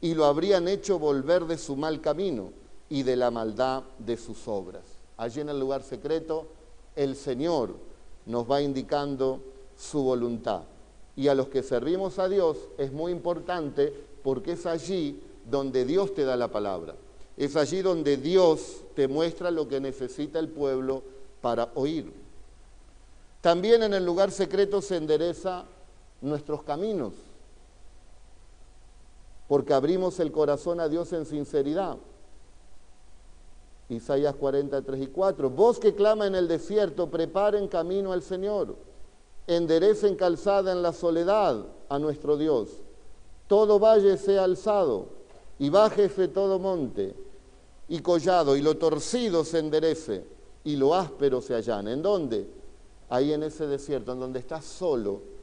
y 0.00 0.14
lo 0.14 0.24
habrían 0.24 0.66
hecho 0.66 0.98
volver 0.98 1.44
de 1.44 1.56
su 1.56 1.76
mal 1.76 2.00
camino 2.00 2.50
y 2.88 3.04
de 3.04 3.14
la 3.14 3.30
maldad 3.30 3.84
de 4.00 4.16
sus 4.16 4.48
obras. 4.48 4.82
Allí 5.16 5.40
en 5.40 5.48
el 5.48 5.60
lugar 5.60 5.84
secreto, 5.84 6.48
el 6.96 7.14
Señor 7.14 7.76
nos 8.26 8.50
va 8.50 8.60
indicando 8.60 9.42
su 9.78 10.02
voluntad. 10.02 10.62
Y 11.14 11.28
a 11.28 11.36
los 11.36 11.46
que 11.46 11.62
servimos 11.62 12.18
a 12.18 12.28
Dios 12.28 12.56
es 12.78 12.92
muy 12.92 13.12
importante 13.12 13.94
porque 14.24 14.52
es 14.52 14.66
allí 14.66 15.22
donde 15.48 15.84
Dios 15.84 16.14
te 16.16 16.24
da 16.24 16.36
la 16.36 16.48
palabra. 16.48 16.96
Es 17.36 17.54
allí 17.54 17.80
donde 17.80 18.16
Dios 18.16 18.78
te 18.96 19.06
muestra 19.06 19.52
lo 19.52 19.68
que 19.68 19.78
necesita 19.78 20.40
el 20.40 20.48
pueblo 20.48 21.04
para 21.40 21.70
oír. 21.76 22.12
También 23.40 23.84
en 23.84 23.94
el 23.94 24.04
lugar 24.04 24.32
secreto 24.32 24.82
se 24.82 24.96
endereza 24.96 25.66
nuestros 26.24 26.62
caminos, 26.62 27.12
porque 29.46 29.74
abrimos 29.74 30.18
el 30.20 30.32
corazón 30.32 30.80
a 30.80 30.88
Dios 30.88 31.12
en 31.12 31.26
sinceridad. 31.26 31.96
Isaías 33.90 34.34
43 34.34 35.02
y 35.02 35.06
4. 35.08 35.50
Vos 35.50 35.78
que 35.78 35.94
clama 35.94 36.26
en 36.26 36.34
el 36.34 36.48
desierto, 36.48 37.10
preparen 37.10 37.68
camino 37.68 38.12
al 38.12 38.22
Señor, 38.22 38.74
enderecen 39.46 40.16
calzada 40.16 40.72
en 40.72 40.82
la 40.82 40.94
soledad 40.94 41.66
a 41.90 41.98
nuestro 41.98 42.38
Dios. 42.38 42.70
Todo 43.46 43.78
valle 43.78 44.16
sea 44.16 44.44
alzado 44.44 45.08
y 45.58 45.68
bájese 45.68 46.28
todo 46.28 46.58
monte, 46.58 47.14
y 47.86 48.00
collado, 48.00 48.56
y 48.56 48.62
lo 48.62 48.78
torcido 48.78 49.44
se 49.44 49.58
enderece, 49.58 50.24
y 50.64 50.76
lo 50.76 50.94
áspero 50.94 51.42
se 51.42 51.54
allane. 51.54 51.92
¿En 51.92 52.02
dónde? 52.02 52.48
Ahí 53.10 53.32
en 53.34 53.42
ese 53.42 53.66
desierto, 53.66 54.12
en 54.12 54.20
donde 54.20 54.38
estás 54.38 54.64
solo, 54.64 55.33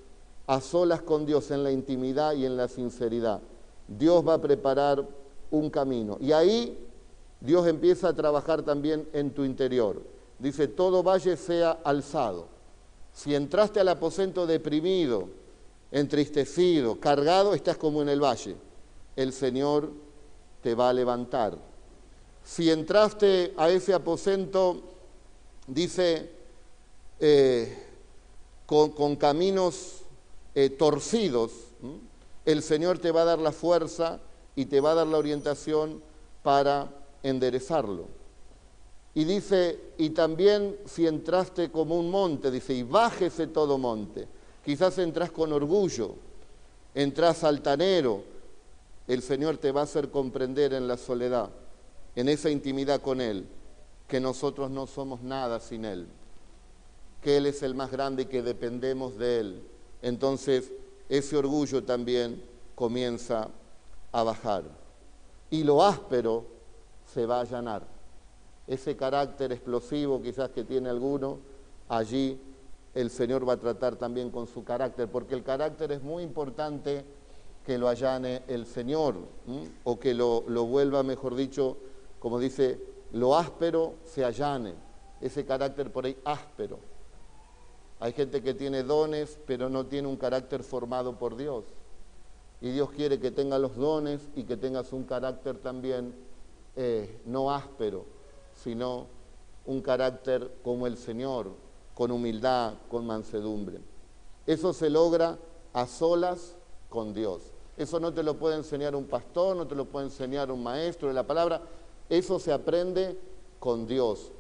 a 0.52 0.60
solas 0.60 1.02
con 1.02 1.26
Dios, 1.26 1.50
en 1.52 1.64
la 1.64 1.72
intimidad 1.72 2.34
y 2.34 2.46
en 2.46 2.58
la 2.58 2.68
sinceridad. 2.68 3.40
Dios 3.88 4.28
va 4.28 4.34
a 4.34 4.42
preparar 4.42 5.08
un 5.50 5.70
camino. 5.70 6.18
Y 6.20 6.34
ahí 6.34 6.78
Dios 7.40 7.66
empieza 7.68 8.10
a 8.10 8.14
trabajar 8.14 8.62
también 8.62 9.08
en 9.14 9.32
tu 9.32 9.46
interior. 9.46 10.02
Dice, 10.40 10.68
todo 10.68 11.04
valle 11.04 11.38
sea 11.38 11.80
alzado. 11.86 12.48
Si 13.14 13.34
entraste 13.34 13.80
al 13.80 13.88
aposento 13.88 14.46
deprimido, 14.46 15.30
entristecido, 15.90 17.00
cargado, 17.00 17.54
estás 17.54 17.78
como 17.78 18.02
en 18.02 18.10
el 18.10 18.22
valle. 18.22 18.58
El 19.16 19.32
Señor 19.32 19.90
te 20.62 20.76
va 20.76 20.90
a 20.90 20.94
levantar. 20.94 21.58
Si 22.44 22.70
entraste 22.70 23.54
a 23.56 23.70
ese 23.70 23.94
aposento, 23.94 24.82
dice, 25.66 26.30
eh, 27.22 27.88
con, 28.66 29.16
caminos 29.16 30.01
eh, 30.56 30.70
torcidos, 30.70 31.52
el 32.46 32.64
Señor 32.64 33.00
te 33.00 33.12
va 33.12 33.22
a 33.22 33.26
dar 33.26 33.40
la 33.40 33.52
fuerza 33.52 34.20
y 34.56 34.66
te 34.66 34.82
va 34.82 34.92
a 34.92 34.96
dar 34.96 35.08
la 35.08 35.18
orientación 35.18 36.02
para 36.44 36.90
enderezarlo. 37.24 38.06
Y 39.14 39.26
dice, 39.26 39.80
y 39.98 40.12
también 40.12 40.78
si 40.86 41.06
entraste 41.06 41.70
como 41.70 42.00
un 42.00 42.10
monte, 42.10 42.50
dice, 42.50 42.74
y 42.74 42.84
bájese 42.84 43.48
todo 43.48 43.78
monte. 43.78 44.28
Quizás 44.64 44.98
entras 45.00 45.32
con 45.32 45.52
orgullo, 45.52 46.16
entras 46.96 47.44
altanero, 47.44 48.24
el 49.08 49.22
Señor 49.22 49.58
te 49.58 49.72
va 49.72 49.82
a 49.82 49.86
hacer 49.86 50.10
comprender 50.10 50.74
en 50.74 50.88
la 50.88 50.98
soledad, 50.98 51.50
en 52.16 52.30
esa 52.30 52.50
intimidad 52.50 53.02
con 53.02 53.20
Él, 53.20 53.46
que 54.08 54.20
nosotros 54.20 54.72
no 54.72 54.88
somos 54.88 55.22
nada 55.22 55.60
sin 55.60 55.84
Él, 55.84 56.08
que 57.22 57.38
Él 57.38 57.48
es 57.48 57.64
el 57.64 57.76
más 57.76 57.92
grande 57.92 58.24
y 58.24 58.28
que 58.28 58.42
dependemos 58.42 59.18
de 59.18 59.40
Él. 59.40 59.62
Entonces, 60.02 60.72
ese 61.10 61.38
orgullo 61.38 61.84
también 61.84 62.42
comienza 62.76 63.50
a 64.12 64.24
bajar. 64.24 64.64
Y 65.50 65.64
lo 65.64 65.84
áspero 65.84 66.46
se 67.14 67.26
va 67.26 67.38
a 67.38 67.42
allanar. 67.42 67.84
Ese 68.68 68.96
carácter 68.96 69.52
explosivo 69.52 70.22
quizás 70.22 70.50
que 70.52 70.64
tiene 70.64 70.90
alguno, 70.90 71.40
allí 71.90 72.40
el 72.94 73.10
Señor 73.10 73.48
va 73.48 73.54
a 73.54 73.58
tratar 73.58 73.96
también 73.96 74.30
con 74.30 74.48
su 74.48 74.64
carácter, 74.64 75.10
porque 75.10 75.36
el 75.36 75.44
carácter 75.44 75.92
es 75.92 76.02
muy 76.02 76.24
importante 76.24 77.04
que 77.66 77.78
lo 77.78 77.88
allane 77.88 78.44
el 78.48 78.66
Señor, 78.66 79.16
o 79.84 80.00
que 80.00 80.14
lo, 80.14 80.44
lo 80.48 80.66
vuelva, 80.66 81.04
mejor 81.04 81.36
dicho, 81.36 81.78
como 82.20 82.40
dice, 82.40 82.80
lo 83.12 83.36
áspero 83.36 83.96
se 84.06 84.26
allane, 84.26 84.74
ese 85.20 85.46
carácter 85.46 85.92
por 85.92 86.06
ahí 86.06 86.18
áspero. 86.24 86.80
Hay 88.02 88.14
gente 88.14 88.42
que 88.42 88.56
tiene 88.56 88.82
dones, 88.82 89.38
pero 89.46 89.70
no 89.70 89.86
tiene 89.86 90.08
un 90.08 90.18
carácter 90.18 90.64
formado 90.64 91.20
por 91.20 91.38
Dios. 91.38 91.66
Y 92.60 92.72
Dios 92.72 92.90
quiere 92.90 93.20
que 93.20 93.30
tenga 93.30 93.60
los 93.60 93.76
dones 93.76 94.28
y 94.36 94.44
que 94.44 94.58
tengas 94.58 94.92
un 94.92 95.04
carácter 95.04 95.60
también 95.60 96.16
eh, 96.76 97.22
no 97.26 97.52
áspero, 97.52 98.06
sino 98.56 99.06
un 99.68 99.82
carácter 99.82 100.52
como 100.64 100.88
el 100.88 100.98
Señor, 100.98 101.52
con 101.94 102.10
humildad, 102.10 102.74
con 102.90 103.06
mansedumbre. 103.06 103.80
Eso 104.48 104.74
se 104.74 104.90
logra 104.90 105.38
a 105.72 105.86
solas 105.86 106.56
con 106.90 107.14
Dios. 107.14 107.44
Eso 107.78 108.00
no 108.00 108.12
te 108.12 108.24
lo 108.24 108.40
puede 108.40 108.56
enseñar 108.56 108.96
un 108.96 109.06
pastor, 109.06 109.56
no 109.56 109.68
te 109.68 109.76
lo 109.76 109.86
puede 109.86 110.08
enseñar 110.08 110.52
un 110.52 110.64
maestro 110.64 111.08
de 111.08 111.14
la 111.14 111.28
palabra. 111.28 111.62
Eso 112.10 112.40
se 112.40 112.52
aprende 112.52 113.16
con 113.60 113.86
Dios, 113.86 114.32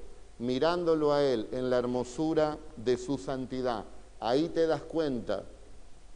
mirándolo 0.42 1.14
a 1.14 1.24
Él 1.24 1.48
en 1.52 1.70
la 1.70 1.78
hermosura 1.78 2.58
de 2.76 2.98
su 2.98 3.18
santidad. 3.18 3.86
Ahí 4.20 4.50
te 4.50 4.66
das 4.66 4.82
cuenta 4.82 5.44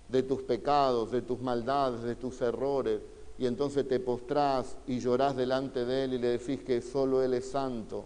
de 0.10 0.24
tus 0.24 0.42
pecados, 0.42 1.12
de 1.12 1.22
tus 1.22 1.40
maldades, 1.40 2.02
de 2.02 2.16
tus 2.16 2.42
errores, 2.42 3.02
y 3.38 3.46
entonces 3.46 3.88
te 3.88 4.00
postrás 4.00 4.78
y 4.88 5.00
llorás 5.00 5.36
delante 5.36 5.86
de 5.86 6.06
Él 6.06 6.14
y 6.14 6.18
le 6.18 6.40
decís 6.40 6.62
que 6.62 6.82
solo 6.82 7.22
Él 7.22 7.36
es 7.36 7.52
santo 7.52 8.06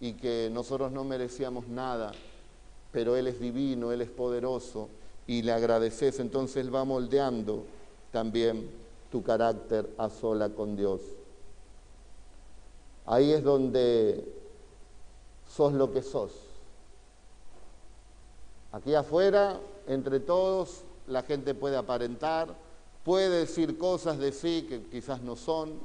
y 0.00 0.14
que 0.14 0.50
nosotros 0.52 0.90
no 0.90 1.04
merecíamos 1.04 1.68
nada, 1.68 2.12
pero 2.90 3.16
Él 3.16 3.28
es 3.28 3.38
divino, 3.38 3.92
Él 3.92 4.00
es 4.00 4.10
poderoso 4.10 4.88
y 5.26 5.42
le 5.42 5.52
agradeces, 5.52 6.18
entonces 6.18 6.56
Él 6.56 6.74
va 6.74 6.84
moldeando 6.84 7.64
también 8.10 8.68
tu 9.12 9.22
carácter 9.22 9.88
a 9.98 10.10
sola 10.10 10.48
con 10.48 10.74
Dios. 10.76 11.00
Ahí 13.06 13.32
es 13.32 13.44
donde 13.44 14.43
sos 15.54 15.72
lo 15.72 15.92
que 15.92 16.02
sos. 16.02 16.32
Aquí 18.72 18.94
afuera, 18.94 19.60
entre 19.86 20.18
todos, 20.18 20.82
la 21.06 21.22
gente 21.22 21.54
puede 21.54 21.76
aparentar, 21.76 22.56
puede 23.04 23.30
decir 23.30 23.78
cosas 23.78 24.18
de 24.18 24.32
sí 24.32 24.66
que 24.68 24.82
quizás 24.84 25.20
no 25.22 25.36
son, 25.36 25.78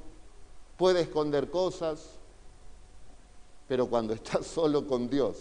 puede 0.78 1.02
esconder 1.02 1.52
cosas, 1.52 2.16
pero 3.68 3.88
cuando 3.88 4.14
estás 4.16 4.48
solo 4.48 4.88
con 4.88 5.08
Dios, 5.08 5.38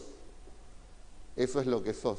eso 1.36 1.60
es 1.60 1.66
lo 1.66 1.82
que 1.82 1.94
sos. 1.94 2.18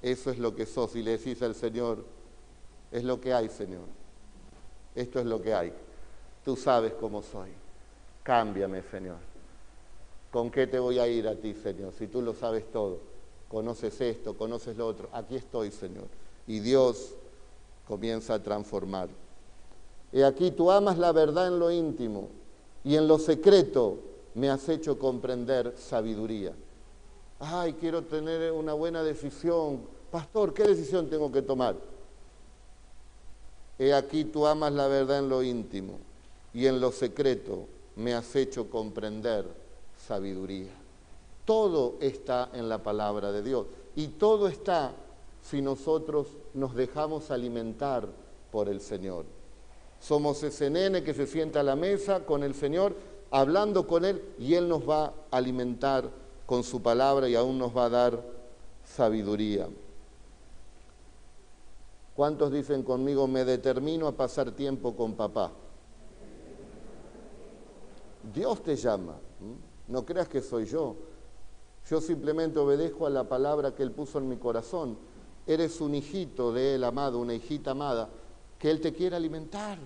Eso 0.00 0.30
es 0.30 0.38
lo 0.38 0.54
que 0.54 0.64
sos. 0.64 0.94
Y 0.94 1.02
le 1.02 1.18
decís 1.18 1.42
al 1.42 1.56
Señor, 1.56 2.04
es 2.92 3.04
lo 3.04 3.20
que 3.20 3.34
hay, 3.34 3.48
Señor. 3.48 3.84
Esto 4.94 5.18
es 5.18 5.26
lo 5.26 5.42
que 5.42 5.52
hay. 5.52 5.72
Tú 6.44 6.56
sabes 6.56 6.94
cómo 6.94 7.20
soy. 7.20 7.50
Cámbiame, 8.22 8.82
Señor. 8.82 9.27
¿Con 10.30 10.50
qué 10.50 10.66
te 10.66 10.78
voy 10.78 10.98
a 10.98 11.08
ir 11.08 11.26
a 11.26 11.34
ti, 11.34 11.54
Señor? 11.54 11.92
Si 11.98 12.06
tú 12.06 12.20
lo 12.22 12.34
sabes 12.34 12.70
todo. 12.70 12.98
Conoces 13.48 13.98
esto, 14.00 14.36
conoces 14.36 14.76
lo 14.76 14.86
otro. 14.86 15.08
Aquí 15.12 15.36
estoy, 15.36 15.70
Señor. 15.70 16.04
Y 16.46 16.60
Dios 16.60 17.14
comienza 17.86 18.34
a 18.34 18.42
transformar. 18.42 19.08
Y 20.12 20.22
aquí 20.22 20.50
tú 20.50 20.70
amas 20.70 20.98
la 20.98 21.12
verdad 21.12 21.48
en 21.48 21.58
lo 21.58 21.70
íntimo 21.70 22.28
y 22.84 22.96
en 22.96 23.08
lo 23.08 23.18
secreto 23.18 23.98
me 24.34 24.50
has 24.50 24.68
hecho 24.68 24.98
comprender 24.98 25.74
sabiduría. 25.78 26.52
Ay, 27.40 27.74
quiero 27.74 28.02
tener 28.02 28.52
una 28.52 28.74
buena 28.74 29.02
decisión. 29.02 29.80
Pastor, 30.10 30.54
¿qué 30.54 30.64
decisión 30.64 31.08
tengo 31.08 31.30
que 31.30 31.42
tomar? 31.42 31.76
He 33.78 33.92
aquí 33.94 34.24
tú 34.24 34.46
amas 34.46 34.72
la 34.72 34.88
verdad 34.88 35.18
en 35.18 35.28
lo 35.28 35.42
íntimo 35.42 35.98
y 36.52 36.66
en 36.66 36.80
lo 36.80 36.90
secreto 36.90 37.66
me 37.96 38.14
has 38.14 38.34
hecho 38.34 38.70
comprender 38.70 39.44
sabiduría. 40.08 40.72
Todo 41.44 41.96
está 42.00 42.48
en 42.54 42.68
la 42.68 42.82
palabra 42.82 43.30
de 43.30 43.42
Dios 43.42 43.66
y 43.94 44.08
todo 44.08 44.48
está 44.48 44.92
si 45.42 45.60
nosotros 45.60 46.28
nos 46.54 46.74
dejamos 46.74 47.30
alimentar 47.30 48.08
por 48.50 48.68
el 48.68 48.80
Señor. 48.80 49.26
Somos 50.00 50.42
ese 50.42 50.70
nene 50.70 51.02
que 51.02 51.12
se 51.12 51.26
sienta 51.26 51.60
a 51.60 51.62
la 51.62 51.76
mesa 51.76 52.24
con 52.24 52.42
el 52.42 52.54
Señor, 52.54 52.94
hablando 53.30 53.86
con 53.86 54.04
Él, 54.04 54.22
y 54.38 54.54
Él 54.54 54.68
nos 54.68 54.88
va 54.88 55.06
a 55.06 55.12
alimentar 55.36 56.08
con 56.46 56.64
su 56.64 56.80
palabra 56.80 57.28
y 57.28 57.34
aún 57.34 57.58
nos 57.58 57.76
va 57.76 57.86
a 57.86 57.90
dar 57.90 58.22
sabiduría. 58.84 59.68
¿Cuántos 62.16 62.50
dicen 62.50 62.82
conmigo, 62.82 63.26
me 63.26 63.44
determino 63.44 64.06
a 64.06 64.12
pasar 64.12 64.52
tiempo 64.52 64.96
con 64.96 65.14
papá? 65.14 65.52
Dios 68.32 68.62
te 68.62 68.76
llama, 68.76 69.14
no 69.88 70.04
creas 70.04 70.28
que 70.28 70.40
soy 70.40 70.66
yo. 70.66 70.96
Yo 71.88 72.00
simplemente 72.00 72.58
obedezco 72.58 73.06
a 73.06 73.10
la 73.10 73.24
palabra 73.24 73.74
que 73.74 73.82
Él 73.82 73.92
puso 73.92 74.18
en 74.18 74.28
mi 74.28 74.36
corazón 74.36 74.96
eres 75.48 75.80
un 75.80 75.94
hijito 75.94 76.52
de 76.52 76.74
Él 76.74 76.84
amado, 76.84 77.18
una 77.18 77.32
hijita 77.32 77.70
amada, 77.70 78.10
que 78.58 78.70
Él 78.70 78.80
te 78.80 78.92
quiere 78.92 79.16
alimentar. 79.16 79.78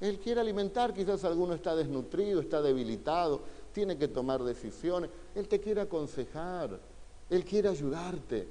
Él 0.00 0.18
quiere 0.18 0.40
alimentar, 0.40 0.92
quizás 0.92 1.24
alguno 1.24 1.54
está 1.54 1.74
desnutrido, 1.74 2.40
está 2.40 2.60
debilitado, 2.60 3.40
tiene 3.72 3.96
que 3.96 4.08
tomar 4.08 4.42
decisiones. 4.42 5.10
Él 5.34 5.46
te 5.48 5.60
quiere 5.60 5.80
aconsejar, 5.80 6.78
Él 7.30 7.44
quiere 7.44 7.68
ayudarte. 7.68 8.48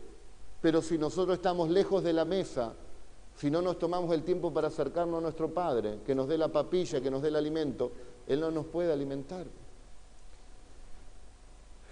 Pero 0.61 0.81
si 0.81 0.97
nosotros 0.97 1.35
estamos 1.35 1.69
lejos 1.69 2.03
de 2.03 2.13
la 2.13 2.25
mesa, 2.25 2.73
si 3.35 3.51
no 3.51 3.61
nos 3.61 3.77
tomamos 3.77 4.13
el 4.13 4.23
tiempo 4.23 4.53
para 4.53 4.69
acercarnos 4.69 5.19
a 5.19 5.21
nuestro 5.21 5.53
Padre, 5.53 5.99
que 6.05 6.15
nos 6.15 6.27
dé 6.27 6.37
la 6.37 6.47
papilla, 6.47 7.01
que 7.01 7.11
nos 7.11 7.21
dé 7.21 7.27
el 7.27 7.35
alimento, 7.35 7.91
Él 8.25 8.39
no 8.39 8.51
nos 8.51 8.65
puede 8.65 8.91
alimentar. 8.91 9.45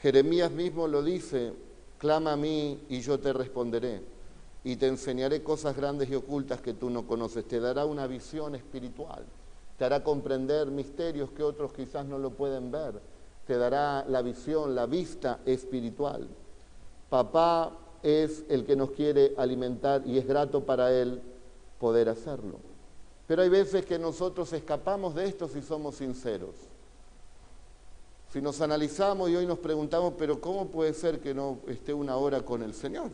Jeremías 0.05 0.51
mismo 0.51 0.87
lo 0.87 1.01
dice, 1.01 1.51
clama 1.97 2.33
a 2.33 2.37
mí 2.37 2.79
y 2.89 3.01
yo 3.01 3.19
te 3.19 3.33
responderé 3.33 4.03
y 4.63 4.75
te 4.75 4.85
enseñaré 4.85 5.41
cosas 5.41 5.75
grandes 5.75 6.11
y 6.11 6.13
ocultas 6.13 6.61
que 6.61 6.75
tú 6.75 6.91
no 6.91 7.07
conoces. 7.07 7.47
Te 7.47 7.59
dará 7.59 7.85
una 7.85 8.05
visión 8.05 8.53
espiritual, 8.53 9.25
te 9.79 9.83
hará 9.83 10.03
comprender 10.03 10.67
misterios 10.67 11.31
que 11.31 11.41
otros 11.41 11.73
quizás 11.73 12.05
no 12.05 12.19
lo 12.19 12.29
pueden 12.29 12.69
ver, 12.69 13.01
te 13.47 13.57
dará 13.57 14.05
la 14.07 14.21
visión, 14.21 14.75
la 14.75 14.85
vista 14.85 15.39
espiritual. 15.43 16.27
Papá 17.09 17.75
es 18.03 18.43
el 18.47 18.63
que 18.63 18.75
nos 18.75 18.91
quiere 18.91 19.33
alimentar 19.39 20.03
y 20.05 20.19
es 20.19 20.27
grato 20.27 20.67
para 20.67 20.93
él 20.93 21.19
poder 21.79 22.09
hacerlo. 22.09 22.59
Pero 23.25 23.41
hay 23.41 23.49
veces 23.49 23.87
que 23.87 23.97
nosotros 23.97 24.53
escapamos 24.53 25.15
de 25.15 25.25
esto 25.25 25.47
si 25.47 25.63
somos 25.63 25.95
sinceros. 25.95 26.74
Si 28.35 28.41
nos 28.41 28.59
analizamos 28.59 29.29
y 29.29 29.35
hoy 29.37 29.45
nos 29.45 29.59
preguntamos, 29.59 30.15
pero 30.17 30.41
¿cómo 30.41 30.67
puede 30.67 30.93
ser 30.93 31.21
que 31.21 31.33
no 31.33 31.59
esté 31.69 31.93
una 31.93 32.17
hora 32.17 32.41
con 32.41 32.63
el 32.63 32.73
Señor? 32.73 33.09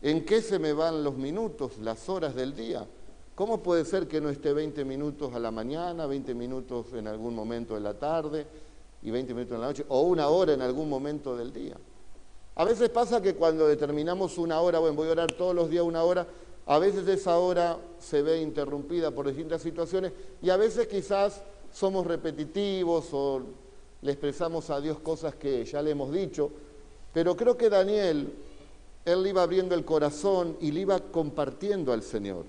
¿En 0.00 0.24
qué 0.24 0.40
se 0.40 0.58
me 0.58 0.72
van 0.72 1.04
los 1.04 1.18
minutos, 1.18 1.76
las 1.76 2.08
horas 2.08 2.34
del 2.34 2.56
día? 2.56 2.86
¿Cómo 3.34 3.62
puede 3.62 3.84
ser 3.84 4.08
que 4.08 4.18
no 4.18 4.30
esté 4.30 4.54
20 4.54 4.82
minutos 4.86 5.34
a 5.34 5.38
la 5.38 5.50
mañana, 5.50 6.06
20 6.06 6.34
minutos 6.34 6.86
en 6.94 7.06
algún 7.06 7.34
momento 7.34 7.74
de 7.74 7.80
la 7.80 7.92
tarde 7.92 8.46
y 9.02 9.10
20 9.10 9.34
minutos 9.34 9.56
en 9.56 9.60
la 9.60 9.66
noche, 9.66 9.84
o 9.90 10.00
una 10.04 10.28
hora 10.28 10.54
en 10.54 10.62
algún 10.62 10.88
momento 10.88 11.36
del 11.36 11.52
día? 11.52 11.76
A 12.54 12.64
veces 12.64 12.88
pasa 12.88 13.20
que 13.20 13.34
cuando 13.34 13.68
determinamos 13.68 14.38
una 14.38 14.58
hora, 14.62 14.78
bueno, 14.78 14.96
voy 14.96 15.08
a 15.08 15.12
orar 15.12 15.32
todos 15.32 15.54
los 15.54 15.68
días 15.68 15.84
una 15.84 16.02
hora, 16.02 16.26
a 16.64 16.78
veces 16.78 17.06
esa 17.08 17.36
hora 17.36 17.76
se 17.98 18.22
ve 18.22 18.40
interrumpida 18.40 19.10
por 19.10 19.26
distintas 19.26 19.60
situaciones 19.60 20.12
y 20.40 20.48
a 20.48 20.56
veces 20.56 20.86
quizás 20.86 21.42
somos 21.72 22.06
repetitivos 22.06 23.08
o 23.12 23.42
le 24.02 24.12
expresamos 24.12 24.70
a 24.70 24.80
Dios 24.80 24.98
cosas 25.00 25.34
que 25.34 25.64
ya 25.64 25.82
le 25.82 25.90
hemos 25.90 26.12
dicho, 26.12 26.50
pero 27.12 27.36
creo 27.36 27.56
que 27.56 27.68
Daniel, 27.68 28.32
él 29.04 29.26
iba 29.26 29.42
abriendo 29.42 29.74
el 29.74 29.84
corazón 29.84 30.56
y 30.60 30.70
le 30.70 30.80
iba 30.80 30.98
compartiendo 31.00 31.92
al 31.92 32.02
Señor, 32.02 32.44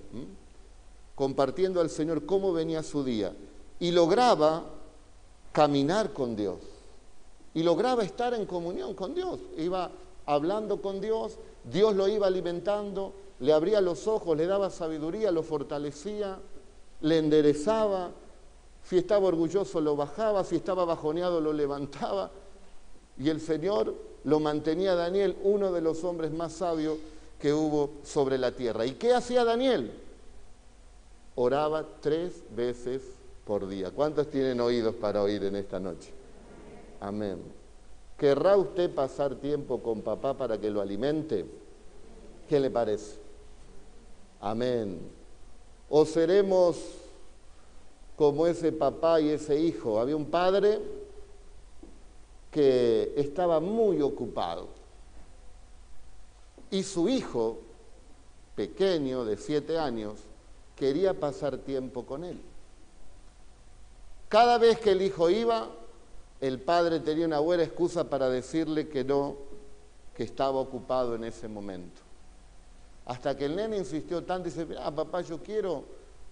compartiendo 1.16 1.82
al 1.82 1.90
Señor 1.90 2.26
cómo 2.26 2.54
venía 2.54 2.84
su 2.84 3.04
día. 3.04 3.34
Y 3.80 3.92
lograba 3.92 4.64
caminar 5.52 6.14
con 6.14 6.36
Dios. 6.36 6.60
Y 7.54 7.64
lograba 7.64 8.04
estar 8.04 8.34
en 8.34 8.46
comunión 8.46 8.94
con 8.94 9.14
Dios, 9.14 9.40
iba 9.58 9.92
hablando 10.26 10.82
con 10.82 11.02
Dios, 11.02 11.38
Dios 11.66 11.96
lo 11.96 12.08
iba 12.08 12.28
alimentando, 12.28 13.14
le 13.40 13.52
abría 13.52 13.82
los 13.82 14.08
ojos, 14.08 14.38
le 14.38 14.46
daba 14.46 14.70
sabiduría, 14.70 15.32
lo 15.32 15.44
fortalecía, 15.44 16.40
le 17.02 17.18
enderezaba, 17.18 18.12
si 18.92 18.98
estaba 18.98 19.26
orgulloso 19.30 19.80
lo 19.80 19.96
bajaba, 19.96 20.44
si 20.44 20.58
estaba 20.58 20.84
bajoneado 20.84 21.40
lo 21.40 21.54
levantaba. 21.54 22.30
Y 23.18 23.30
el 23.30 23.40
Señor 23.40 23.96
lo 24.26 24.42
mantenía 24.42 24.96
Daniel, 24.96 25.38
uno 25.44 25.72
de 25.72 25.80
los 25.80 26.04
hombres 26.04 26.30
más 26.34 26.52
sabios 26.52 26.98
que 27.40 27.54
hubo 27.54 27.92
sobre 28.04 28.38
la 28.38 28.52
tierra. 28.52 28.86
¿Y 28.86 28.96
qué 28.96 29.14
hacía 29.14 29.46
Daniel? 29.46 29.94
Oraba 31.36 31.86
tres 32.02 32.44
veces 32.54 33.02
por 33.46 33.66
día. 33.70 33.92
¿Cuántos 33.92 34.30
tienen 34.30 34.60
oídos 34.60 34.94
para 34.96 35.22
oír 35.22 35.46
en 35.46 35.56
esta 35.56 35.80
noche? 35.80 36.12
Amén. 37.00 37.42
¿Querrá 38.18 38.58
usted 38.58 38.94
pasar 38.94 39.36
tiempo 39.36 39.82
con 39.82 40.02
papá 40.02 40.34
para 40.34 40.60
que 40.60 40.70
lo 40.70 40.82
alimente? 40.82 41.46
¿Qué 42.50 42.60
le 42.60 42.70
parece? 42.70 43.16
Amén. 44.42 45.00
¿O 45.88 46.06
seremos 46.06 47.01
como 48.16 48.48
ese 48.48 48.72
papá 48.72 49.20
y 49.22 49.30
ese 49.30 49.60
hijo. 49.60 50.00
Había 50.00 50.16
un 50.16 50.26
padre 50.26 50.80
que 52.52 53.14
estaba 53.16 53.60
muy 53.60 54.02
ocupado 54.02 54.82
y 56.72 56.84
su 56.84 57.10
hijo, 57.10 57.60
pequeño, 58.56 59.26
de 59.26 59.36
siete 59.36 59.78
años, 59.78 60.20
quería 60.76 61.20
pasar 61.20 61.58
tiempo 61.58 62.06
con 62.06 62.24
él. 62.24 62.40
Cada 64.30 64.58
vez 64.58 64.80
que 64.80 64.92
el 64.92 65.02
hijo 65.02 65.30
iba, 65.30 65.68
el 66.40 66.62
padre 66.62 67.02
tenía 67.02 67.26
una 67.26 67.40
buena 67.40 67.64
excusa 67.64 68.10
para 68.10 68.30
decirle 68.30 68.88
que 68.88 69.04
no, 69.04 69.36
que 70.16 70.24
estaba 70.24 70.60
ocupado 70.60 71.16
en 71.16 71.26
ese 71.26 71.50
momento. 71.50 72.02
Hasta 73.06 73.36
que 73.36 73.46
el 73.46 73.58
nene 73.58 73.78
insistió 73.78 74.24
tanto 74.24 74.48
y 74.48 74.52
dice, 74.52 74.68
ah, 74.80 74.92
papá, 74.92 75.22
yo 75.22 75.44
quiero 75.44 75.84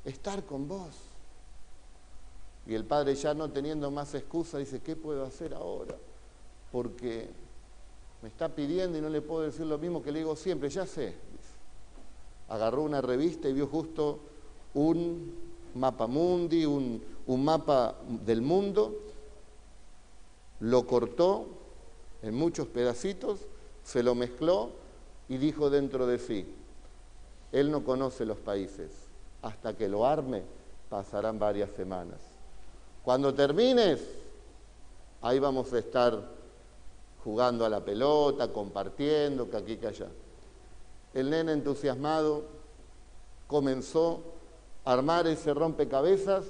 estar 0.05 0.45
con 0.45 0.69
vos. 0.69 0.95
Y 2.69 2.75
el 2.75 2.85
padre 2.85 3.15
ya 3.15 3.33
no 3.33 3.49
teniendo 3.49 3.89
más 3.89 4.13
excusa 4.13 4.59
dice, 4.59 4.79
¿qué 4.79 4.95
puedo 4.95 5.25
hacer 5.25 5.55
ahora? 5.55 5.95
Porque 6.71 7.27
me 8.21 8.29
está 8.29 8.47
pidiendo 8.47 8.95
y 8.95 9.01
no 9.01 9.09
le 9.09 9.21
puedo 9.21 9.41
decir 9.41 9.65
lo 9.65 9.79
mismo 9.79 10.03
que 10.03 10.11
le 10.11 10.19
digo 10.19 10.35
siempre, 10.35 10.69
ya 10.69 10.85
sé. 10.85 11.15
Agarró 12.47 12.83
una 12.83 13.01
revista 13.01 13.49
y 13.49 13.53
vio 13.53 13.65
justo 13.65 14.19
un 14.75 15.33
mapa 15.73 16.05
mundi, 16.05 16.63
un, 16.63 17.03
mapa 17.43 17.95
del 18.07 18.43
mundo, 18.43 18.95
lo 20.59 20.85
cortó 20.85 21.47
en 22.21 22.35
muchos 22.35 22.67
pedacitos, 22.67 23.39
se 23.83 24.03
lo 24.03 24.13
mezcló 24.13 24.69
y 25.27 25.37
dijo 25.37 25.71
dentro 25.71 26.05
de 26.05 26.19
sí, 26.19 26.45
él 27.51 27.71
no 27.71 27.83
conoce 27.83 28.27
los 28.27 28.37
países, 28.37 28.91
hasta 29.41 29.75
que 29.75 29.89
lo 29.89 30.05
arme 30.05 30.43
pasarán 30.87 31.39
varias 31.39 31.71
semanas. 31.71 32.38
Cuando 33.09 33.33
termines, 33.33 34.01
ahí 35.23 35.39
vamos 35.39 35.73
a 35.73 35.79
estar 35.79 36.29
jugando 37.23 37.65
a 37.65 37.69
la 37.69 37.83
pelota, 37.83 38.53
compartiendo, 38.53 39.49
que 39.49 39.57
aquí, 39.57 39.77
que 39.77 39.87
allá. 39.87 40.09
El 41.15 41.31
nene 41.31 41.53
entusiasmado 41.53 42.43
comenzó 43.47 44.21
a 44.85 44.93
armar 44.93 45.25
ese 45.25 45.55
rompecabezas 45.55 46.45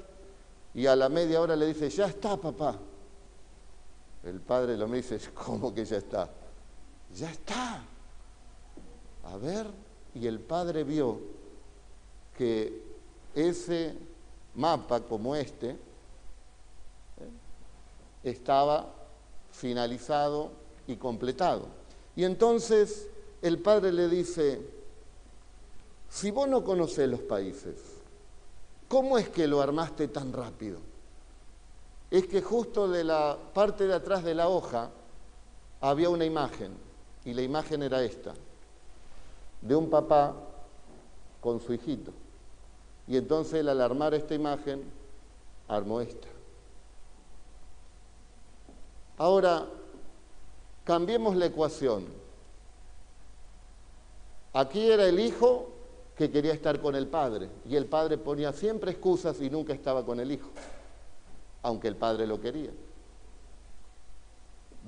y 0.73 0.85
a 0.85 0.97
la 0.97 1.07
media 1.07 1.39
hora 1.39 1.55
le 1.55 1.67
dice, 1.67 1.89
ya 1.89 2.07
está, 2.07 2.35
papá. 2.35 2.77
El 4.25 4.41
padre 4.41 4.75
lo 4.75 4.89
me 4.89 4.97
dice, 4.97 5.17
¿cómo 5.33 5.73
que 5.73 5.85
ya 5.85 5.95
está? 5.95 6.29
Ya 7.15 7.31
está. 7.31 7.81
A 9.23 9.37
ver, 9.37 9.65
y 10.13 10.27
el 10.27 10.41
padre 10.41 10.83
vio 10.83 11.21
que 12.37 12.83
ese 13.33 13.95
mapa 14.55 14.99
como 14.99 15.37
este, 15.37 15.87
estaba 18.23 18.93
finalizado 19.51 20.51
y 20.87 20.95
completado. 20.95 21.67
Y 22.15 22.23
entonces 22.23 23.07
el 23.41 23.59
padre 23.59 23.91
le 23.91 24.09
dice, 24.09 24.61
si 26.09 26.31
vos 26.31 26.47
no 26.47 26.63
conocés 26.63 27.07
los 27.09 27.21
países, 27.21 27.75
¿cómo 28.87 29.17
es 29.17 29.29
que 29.29 29.47
lo 29.47 29.61
armaste 29.61 30.07
tan 30.07 30.33
rápido? 30.33 30.79
Es 32.11 32.27
que 32.27 32.41
justo 32.41 32.87
de 32.87 33.03
la 33.03 33.37
parte 33.53 33.85
de 33.85 33.93
atrás 33.93 34.23
de 34.23 34.33
la 34.33 34.49
hoja 34.49 34.89
había 35.81 36.09
una 36.09 36.25
imagen, 36.25 36.71
y 37.23 37.33
la 37.33 37.41
imagen 37.41 37.83
era 37.83 38.03
esta, 38.03 38.33
de 39.61 39.75
un 39.75 39.89
papá 39.89 40.33
con 41.39 41.61
su 41.61 41.73
hijito. 41.73 42.11
Y 43.07 43.17
entonces 43.17 43.55
él 43.55 43.69
al 43.69 43.81
armar 43.81 44.13
esta 44.13 44.33
imagen, 44.33 44.83
armó 45.67 46.01
esta. 46.01 46.27
Ahora, 49.19 49.67
cambiemos 50.85 51.35
la 51.35 51.47
ecuación. 51.47 52.05
Aquí 54.53 54.89
era 54.89 55.07
el 55.07 55.19
hijo 55.19 55.67
que 56.15 56.31
quería 56.31 56.53
estar 56.53 56.81
con 56.81 56.95
el 56.95 57.05
padre 57.05 57.49
y 57.65 57.75
el 57.75 57.85
padre 57.85 58.17
ponía 58.17 58.53
siempre 58.53 58.91
excusas 58.91 59.39
y 59.41 59.49
nunca 59.49 59.73
estaba 59.73 60.05
con 60.05 60.19
el 60.21 60.31
hijo, 60.31 60.49
aunque 61.61 61.89
el 61.89 61.97
padre 61.97 62.25
lo 62.25 62.39
quería. 62.39 62.71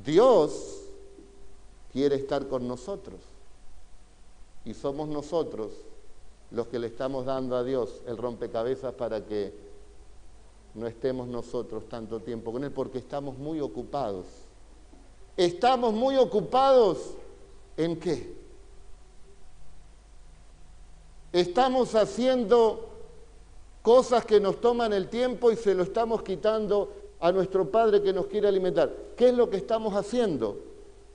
Dios 0.03 0.79
quiere 1.91 2.15
estar 2.15 2.47
con 2.47 2.67
nosotros 2.67 3.19
y 4.63 4.73
somos 4.73 5.09
nosotros 5.09 5.71
los 6.51 6.67
que 6.67 6.79
le 6.79 6.87
estamos 6.87 7.25
dando 7.25 7.57
a 7.57 7.63
Dios 7.65 8.01
el 8.07 8.17
rompecabezas 8.17 8.93
para 8.93 9.25
que 9.25 9.70
no 10.73 10.87
estemos 10.87 11.27
nosotros 11.27 11.87
tanto 11.89 12.19
tiempo 12.21 12.51
con 12.51 12.63
Él 12.63 12.71
porque 12.71 12.99
estamos 12.99 13.37
muy 13.37 13.59
ocupados. 13.59 14.25
Estamos 15.35 15.93
muy 15.93 16.17
ocupados 16.17 17.15
en 17.77 17.99
qué? 17.99 18.35
Estamos 21.33 21.95
haciendo 21.95 22.89
cosas 23.81 24.25
que 24.25 24.39
nos 24.39 24.59
toman 24.61 24.93
el 24.93 25.09
tiempo 25.09 25.51
y 25.51 25.55
se 25.55 25.73
lo 25.73 25.83
estamos 25.83 26.23
quitando 26.23 26.91
a 27.19 27.31
nuestro 27.31 27.69
Padre 27.69 28.01
que 28.01 28.13
nos 28.13 28.27
quiere 28.27 28.47
alimentar. 28.47 28.93
¿Qué 29.15 29.29
es 29.29 29.33
lo 29.33 29.49
que 29.49 29.57
estamos 29.57 29.93
haciendo? 29.95 30.57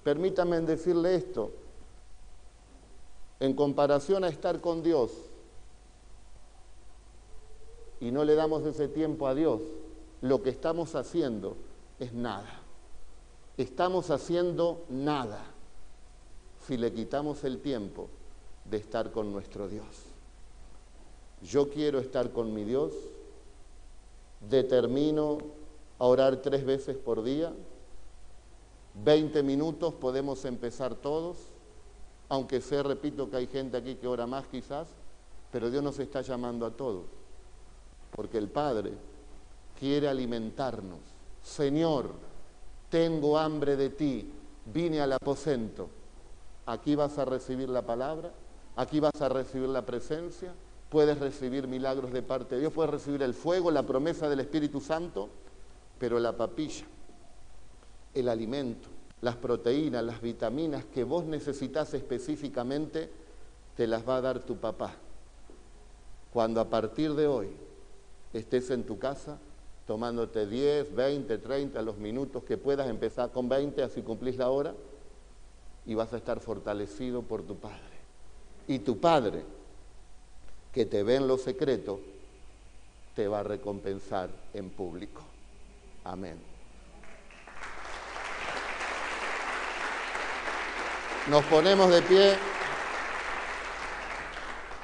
Permítanme 0.03 0.61
decirle 0.61 1.16
esto. 1.16 1.51
En 3.40 3.55
comparación 3.55 4.25
a 4.25 4.29
estar 4.29 4.61
con 4.61 4.83
Dios, 4.83 5.11
y 8.00 8.11
no 8.11 8.24
le 8.24 8.35
damos 8.35 8.64
ese 8.66 8.88
tiempo 8.88 9.26
a 9.26 9.35
Dios, 9.35 9.61
lo 10.20 10.42
que 10.42 10.50
estamos 10.50 10.94
haciendo 10.94 11.56
es 11.98 12.12
nada. 12.12 12.61
Estamos 13.56 14.11
haciendo 14.11 14.85
nada 14.90 15.42
si 16.66 16.76
le 16.76 16.92
quitamos 16.92 17.44
el 17.44 17.61
tiempo 17.61 18.09
de 18.64 18.76
estar 18.76 19.12
con 19.12 19.32
nuestro 19.32 19.68
Dios. 19.68 19.87
Yo 21.42 21.70
quiero 21.70 21.98
estar 21.98 22.32
con 22.32 22.52
mi 22.52 22.64
Dios, 22.64 22.92
determino 24.40 25.38
a 25.98 26.06
orar 26.06 26.37
tres 26.42 26.64
veces 26.64 26.96
por 26.96 27.22
día, 27.22 27.52
20 29.04 29.42
minutos 29.42 29.94
podemos 29.94 30.44
empezar 30.44 30.94
todos, 30.94 31.37
aunque 32.28 32.61
sé, 32.61 32.82
repito, 32.82 33.30
que 33.30 33.37
hay 33.37 33.46
gente 33.46 33.76
aquí 33.76 33.94
que 33.94 34.06
ora 34.06 34.26
más 34.26 34.46
quizás, 34.48 34.88
pero 35.52 35.70
Dios 35.70 35.82
nos 35.82 35.98
está 35.98 36.22
llamando 36.22 36.66
a 36.66 36.70
todos 36.70 37.04
porque 38.14 38.38
el 38.38 38.49
Padre 38.49 38.92
quiere 39.79 40.09
alimentarnos 40.09 41.16
Señor, 41.47 42.11
tengo 42.90 43.38
hambre 43.38 43.77
de 43.77 43.90
ti, 43.90 44.29
vine 44.75 45.01
al 45.01 45.12
aposento. 45.12 45.88
Aquí 46.66 46.97
vas 46.97 47.19
a 47.19 47.25
recibir 47.25 47.69
la 47.69 47.83
palabra, 47.83 48.33
aquí 48.75 48.99
vas 48.99 49.23
a 49.23 49.29
recibir 49.29 49.69
la 49.69 49.87
presencia, 49.87 50.53
puedes 50.90 51.19
recibir 51.21 51.69
milagros 51.69 52.12
de 52.12 52.23
parte 52.23 52.57
de 52.57 52.62
Dios, 52.62 52.73
puedes 52.73 52.90
recibir 52.90 53.23
el 53.23 53.33
fuego, 53.33 53.71
la 53.71 53.85
promesa 53.85 54.29
del 54.29 54.40
Espíritu 54.40 54.81
Santo, 54.81 55.29
pero 56.01 56.19
la 56.19 56.37
papilla, 56.37 56.85
el 58.12 58.29
alimento, 58.29 58.88
las 59.21 59.37
proteínas, 59.37 60.03
las 60.03 60.21
vitaminas 60.21 60.85
que 60.85 61.05
vos 61.05 61.25
necesitas 61.25 61.95
específicamente, 61.95 63.09
te 63.77 63.87
las 63.87 64.07
va 64.07 64.16
a 64.16 64.21
dar 64.21 64.40
tu 64.40 64.57
papá. 64.57 64.95
Cuando 66.33 66.61
a 66.61 66.69
partir 66.69 67.14
de 67.14 67.29
hoy 67.29 67.65
estés 68.38 68.70
en 68.70 68.85
tu 68.85 68.99
casa 68.99 69.38
tomándote 69.87 70.46
10, 70.46 70.94
20, 70.94 71.38
30, 71.38 71.81
los 71.83 71.96
minutos 71.99 72.42
que 72.42 72.57
puedas, 72.57 72.88
empezar 72.88 73.31
con 73.31 73.49
20, 73.49 73.83
así 73.83 74.03
cumplís 74.03 74.37
la 74.37 74.51
hora, 74.51 74.75
y 75.87 75.94
vas 75.94 76.12
a 76.12 76.16
estar 76.16 76.40
fortalecido 76.40 77.22
por 77.22 77.44
tu 77.44 77.57
Padre. 77.57 77.79
Y 78.66 78.81
tu 78.81 78.99
Padre, 78.99 79.44
que 80.72 80.85
te 80.85 81.05
ve 81.05 81.16
en 81.16 81.29
lo 81.29 81.38
secreto, 81.38 82.01
te 83.14 83.29
va 83.29 83.40
a 83.40 83.42
recompensar 83.44 84.29
en 84.53 84.70
público. 84.70 85.22
Amén. 86.03 86.37
Nos 91.29 91.44
ponemos 91.44 91.90
de 91.90 92.03
pie. 92.03 92.37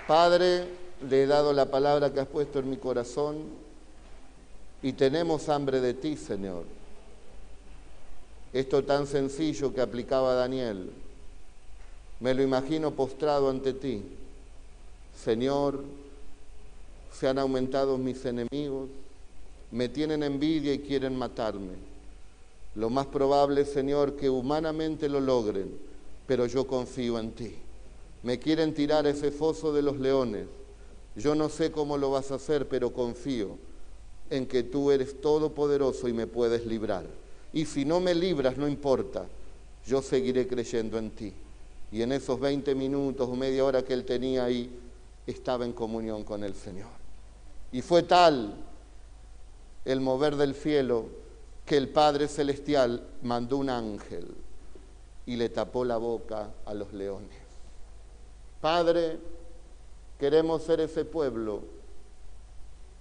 Padre, 0.07 0.82
le 1.09 1.23
he 1.23 1.27
dado 1.27 1.53
la 1.53 1.67
palabra 1.67 2.13
que 2.13 2.21
has 2.21 2.29
puesto 2.29 2.59
en 2.59 2.71
mi 2.71 2.77
corazón 2.77 3.37
y 4.83 4.93
tenemos 4.93 5.49
hambre 5.49 5.81
de 5.81 5.95
ti, 5.95 6.17
Señor. 6.17 6.65
Esto 8.53 8.85
tan 8.85 9.07
sencillo 9.07 9.73
que 9.73 9.81
aplicaba 9.81 10.35
Daniel, 10.35 10.91
me 12.21 12.35
lo 12.35 12.43
imagino 12.43 12.91
postrado 12.93 13.49
ante 13.49 13.73
ti. 13.73 14.03
Señor, 15.17 15.83
se 17.13 17.29
han 17.29 17.39
aumentado 17.39 17.99
mis 17.99 18.25
enemigos, 18.25 18.89
me 19.71 19.89
tienen 19.89 20.23
envidia 20.23 20.73
y 20.75 20.81
quieren 20.81 21.17
matarme. 21.17 21.75
Lo 22.75 22.91
más 22.91 23.07
probable, 23.07 23.65
Señor, 23.65 24.17
que 24.17 24.31
humanamente 24.31 25.09
lo 25.09 25.21
logren, 25.21 25.79
pero 26.27 26.47
yo 26.47 26.67
confío 26.67 27.19
en 27.19 27.33
ti. 27.33 27.55
Me 28.23 28.39
quieren 28.39 28.75
tirar 28.75 29.07
ese 29.07 29.31
foso 29.31 29.73
de 29.73 29.83
los 29.83 29.99
leones. 29.99 30.47
Yo 31.17 31.35
no 31.35 31.49
sé 31.49 31.71
cómo 31.71 31.99
lo 31.99 32.11
vas 32.11 32.31
a 32.31 32.37
hacer, 32.37 32.69
pero 32.69 32.93
confío 32.93 33.59
en 34.31 34.47
que 34.47 34.63
tú 34.63 34.91
eres 34.91 35.21
todopoderoso 35.21 36.09
y 36.09 36.13
me 36.13 36.27
puedes 36.27 36.65
librar. 36.65 37.05
Y 37.53 37.67
si 37.67 37.85
no 37.85 38.01
me 38.01 38.15
libras, 38.15 38.57
no 38.57 38.67
importa, 38.67 39.27
yo 39.87 40.01
seguiré 40.01 40.47
creyendo 40.47 40.99
en 40.99 41.11
ti. 41.11 41.35
Y 41.91 42.01
en 42.01 42.13
esos 42.13 42.41
20 42.41 42.75
minutos 42.75 43.29
o 43.29 43.37
media 43.37 43.65
hora 43.65 43.83
que 43.83 43.93
él 43.93 44.05
tenía 44.05 44.45
ahí, 44.45 44.71
estaba 45.27 45.65
en 45.65 45.73
comunión 45.73 46.25
con 46.25 46.43
el 46.43 46.55
Señor. 46.55 46.91
Y 47.71 47.83
fue 47.83 48.03
tal 48.03 48.55
el 49.85 50.01
mover 50.01 50.37
del 50.37 50.55
cielo 50.55 51.07
que 51.67 51.77
el 51.77 51.89
Padre 51.89 52.29
Celestial 52.29 53.07
mandó 53.23 53.59
un 53.59 53.71
ángel 53.71 54.35
y 55.27 55.37
le 55.37 55.49
tapó 55.49 55.85
la 55.85 55.97
boca 55.97 56.51
a 56.65 56.75
los 56.75 56.93
leones. 56.93 57.39
Padre, 58.61 59.19
queremos 60.23 60.63
ser 60.63 60.79
ese 60.79 61.05
pueblo 61.05 61.65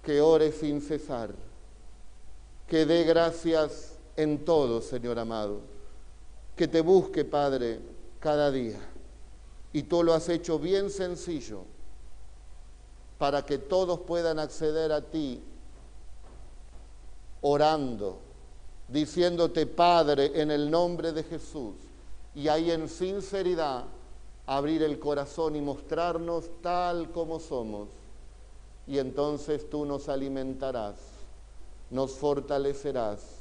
que 0.02 0.20
ore 0.20 0.50
sin 0.50 0.80
cesar, 0.80 1.32
que 2.66 2.84
dé 2.84 3.04
gracias 3.04 3.96
en 4.16 4.44
todo, 4.44 4.82
Señor 4.82 5.20
amado, 5.20 5.60
que 6.56 6.66
te 6.66 6.80
busque, 6.80 7.24
Padre, 7.24 7.78
cada 8.18 8.50
día. 8.50 8.80
Y 9.72 9.84
tú 9.84 10.02
lo 10.02 10.14
has 10.14 10.28
hecho 10.28 10.58
bien 10.58 10.90
sencillo 10.90 11.62
para 13.18 13.46
que 13.46 13.58
todos 13.58 14.00
puedan 14.00 14.40
acceder 14.40 14.90
a 14.90 15.02
ti 15.02 15.40
orando, 17.40 18.18
diciéndote, 18.88 19.66
Padre, 19.66 20.42
en 20.42 20.50
el 20.50 20.68
nombre 20.68 21.12
de 21.12 21.22
Jesús, 21.22 21.76
y 22.34 22.48
ahí 22.48 22.72
en 22.72 22.88
sinceridad 22.88 23.84
abrir 24.46 24.82
el 24.82 24.98
corazón 24.98 25.56
y 25.56 25.60
mostrarnos 25.60 26.50
tal 26.62 27.10
como 27.10 27.40
somos 27.40 27.88
y 28.86 28.98
entonces 28.98 29.68
tú 29.70 29.84
nos 29.84 30.08
alimentarás, 30.08 30.96
nos 31.90 32.12
fortalecerás. 32.12 33.38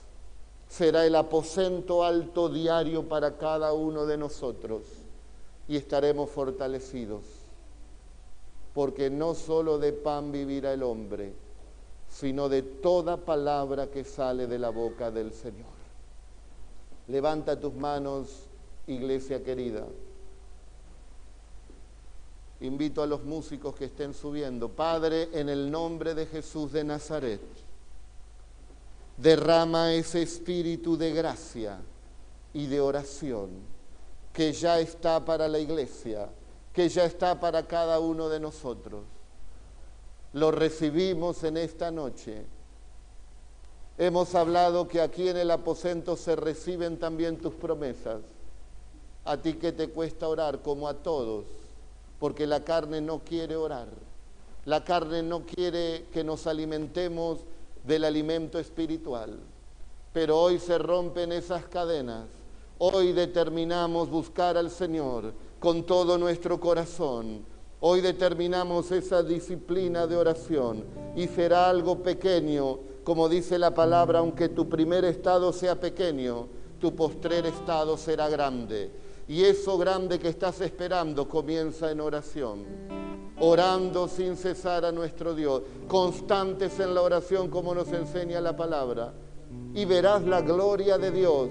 Será 0.69 1.05
el 1.05 1.15
aposento 1.15 2.03
alto 2.03 2.47
diario 2.47 3.07
para 3.09 3.37
cada 3.37 3.73
uno 3.73 4.05
de 4.05 4.17
nosotros 4.17 4.83
y 5.67 5.75
estaremos 5.75 6.29
fortalecidos, 6.29 7.23
porque 8.73 9.09
no 9.09 9.35
solo 9.35 9.79
de 9.79 9.91
pan 9.91 10.31
vivirá 10.31 10.73
el 10.73 10.83
hombre, 10.83 11.33
sino 12.09 12.47
de 12.47 12.61
toda 12.61 13.17
palabra 13.17 13.87
que 13.87 14.03
sale 14.03 14.47
de 14.47 14.59
la 14.59 14.69
boca 14.69 15.11
del 15.11 15.33
Señor. 15.33 15.71
Levanta 17.07 17.59
tus 17.59 17.73
manos, 17.73 18.29
iglesia 18.87 19.43
querida. 19.43 19.85
Invito 22.61 23.01
a 23.01 23.07
los 23.07 23.23
músicos 23.23 23.75
que 23.75 23.85
estén 23.85 24.13
subiendo. 24.13 24.69
Padre, 24.69 25.29
en 25.33 25.49
el 25.49 25.71
nombre 25.71 26.13
de 26.13 26.27
Jesús 26.27 26.71
de 26.71 26.83
Nazaret, 26.83 27.41
derrama 29.17 29.93
ese 29.93 30.21
espíritu 30.21 30.95
de 30.95 31.11
gracia 31.11 31.79
y 32.53 32.67
de 32.67 32.79
oración 32.79 33.49
que 34.31 34.53
ya 34.53 34.79
está 34.79 35.25
para 35.25 35.47
la 35.47 35.57
iglesia, 35.57 36.29
que 36.71 36.87
ya 36.87 37.05
está 37.05 37.39
para 37.39 37.65
cada 37.65 37.99
uno 37.99 38.29
de 38.29 38.39
nosotros. 38.39 39.05
Lo 40.33 40.51
recibimos 40.51 41.43
en 41.43 41.57
esta 41.57 41.89
noche. 41.89 42.45
Hemos 43.97 44.35
hablado 44.35 44.87
que 44.87 45.01
aquí 45.01 45.27
en 45.27 45.37
el 45.37 45.49
aposento 45.49 46.15
se 46.15 46.35
reciben 46.35 46.99
también 46.99 47.37
tus 47.37 47.55
promesas. 47.55 48.21
A 49.25 49.37
ti 49.37 49.55
que 49.55 49.71
te 49.71 49.89
cuesta 49.89 50.27
orar 50.27 50.61
como 50.61 50.87
a 50.87 50.93
todos 50.93 51.60
porque 52.21 52.45
la 52.45 52.63
carne 52.63 53.01
no 53.01 53.23
quiere 53.23 53.55
orar. 53.55 53.87
La 54.65 54.83
carne 54.83 55.23
no 55.23 55.43
quiere 55.43 56.05
que 56.13 56.23
nos 56.23 56.45
alimentemos 56.45 57.39
del 57.83 58.03
alimento 58.03 58.59
espiritual. 58.59 59.39
Pero 60.13 60.39
hoy 60.39 60.59
se 60.59 60.77
rompen 60.77 61.31
esas 61.31 61.65
cadenas. 61.65 62.27
Hoy 62.77 63.13
determinamos 63.13 64.11
buscar 64.11 64.55
al 64.55 64.69
Señor 64.69 65.33
con 65.59 65.83
todo 65.83 66.19
nuestro 66.19 66.59
corazón. 66.59 67.43
Hoy 67.79 68.01
determinamos 68.01 68.91
esa 68.91 69.23
disciplina 69.23 70.05
de 70.05 70.15
oración 70.15 70.83
y 71.15 71.27
será 71.27 71.71
algo 71.71 72.03
pequeño, 72.03 72.77
como 73.03 73.29
dice 73.29 73.57
la 73.57 73.73
palabra, 73.73 74.19
aunque 74.19 74.47
tu 74.47 74.69
primer 74.69 75.05
estado 75.05 75.51
sea 75.51 75.79
pequeño, 75.79 76.45
tu 76.79 76.93
postrer 76.93 77.47
estado 77.47 77.97
será 77.97 78.29
grande. 78.29 78.91
Y 79.31 79.45
eso 79.45 79.77
grande 79.77 80.19
que 80.19 80.27
estás 80.27 80.59
esperando 80.59 81.25
comienza 81.25 81.89
en 81.89 82.01
oración. 82.01 82.65
Orando 83.39 84.09
sin 84.09 84.35
cesar 84.35 84.83
a 84.83 84.91
nuestro 84.91 85.33
Dios. 85.33 85.61
Constantes 85.87 86.77
en 86.81 86.93
la 86.93 87.01
oración 87.01 87.49
como 87.49 87.73
nos 87.73 87.87
enseña 87.93 88.41
la 88.41 88.57
palabra. 88.57 89.13
Y 89.73 89.85
verás 89.85 90.23
la 90.23 90.41
gloria 90.41 90.97
de 90.97 91.11
Dios. 91.11 91.47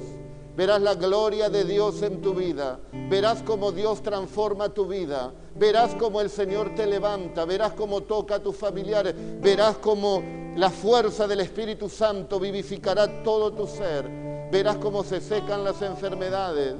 Verás 0.54 0.82
la 0.82 0.94
gloria 0.94 1.48
de 1.48 1.64
Dios 1.64 2.02
en 2.02 2.20
tu 2.20 2.34
vida. 2.34 2.78
Verás 3.08 3.42
cómo 3.42 3.72
Dios 3.72 4.02
transforma 4.02 4.68
tu 4.68 4.86
vida. 4.86 5.32
Verás 5.56 5.94
cómo 5.94 6.20
el 6.20 6.28
Señor 6.28 6.74
te 6.74 6.84
levanta. 6.84 7.46
Verás 7.46 7.72
cómo 7.72 8.02
toca 8.02 8.34
a 8.34 8.42
tus 8.42 8.56
familiares. 8.56 9.14
Verás 9.40 9.78
cómo 9.78 10.22
la 10.54 10.68
fuerza 10.68 11.26
del 11.26 11.40
Espíritu 11.40 11.88
Santo 11.88 12.38
vivificará 12.38 13.22
todo 13.22 13.54
tu 13.54 13.66
ser. 13.66 14.06
Verás 14.52 14.76
cómo 14.76 15.02
se 15.02 15.22
secan 15.22 15.64
las 15.64 15.80
enfermedades 15.80 16.74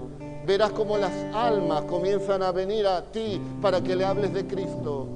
verás 0.47 0.73
cómo 0.73 0.97
las 0.97 1.13
almas 1.35 1.83
comienzan 1.83 2.43
a 2.43 2.53
venir 2.53 2.87
a 2.87 3.03
ti 3.03 3.41
para 3.61 3.81
que 3.81 3.97
le 3.97 4.05
hables 4.05 4.33
de 4.33 4.47
Cristo. 4.47 5.07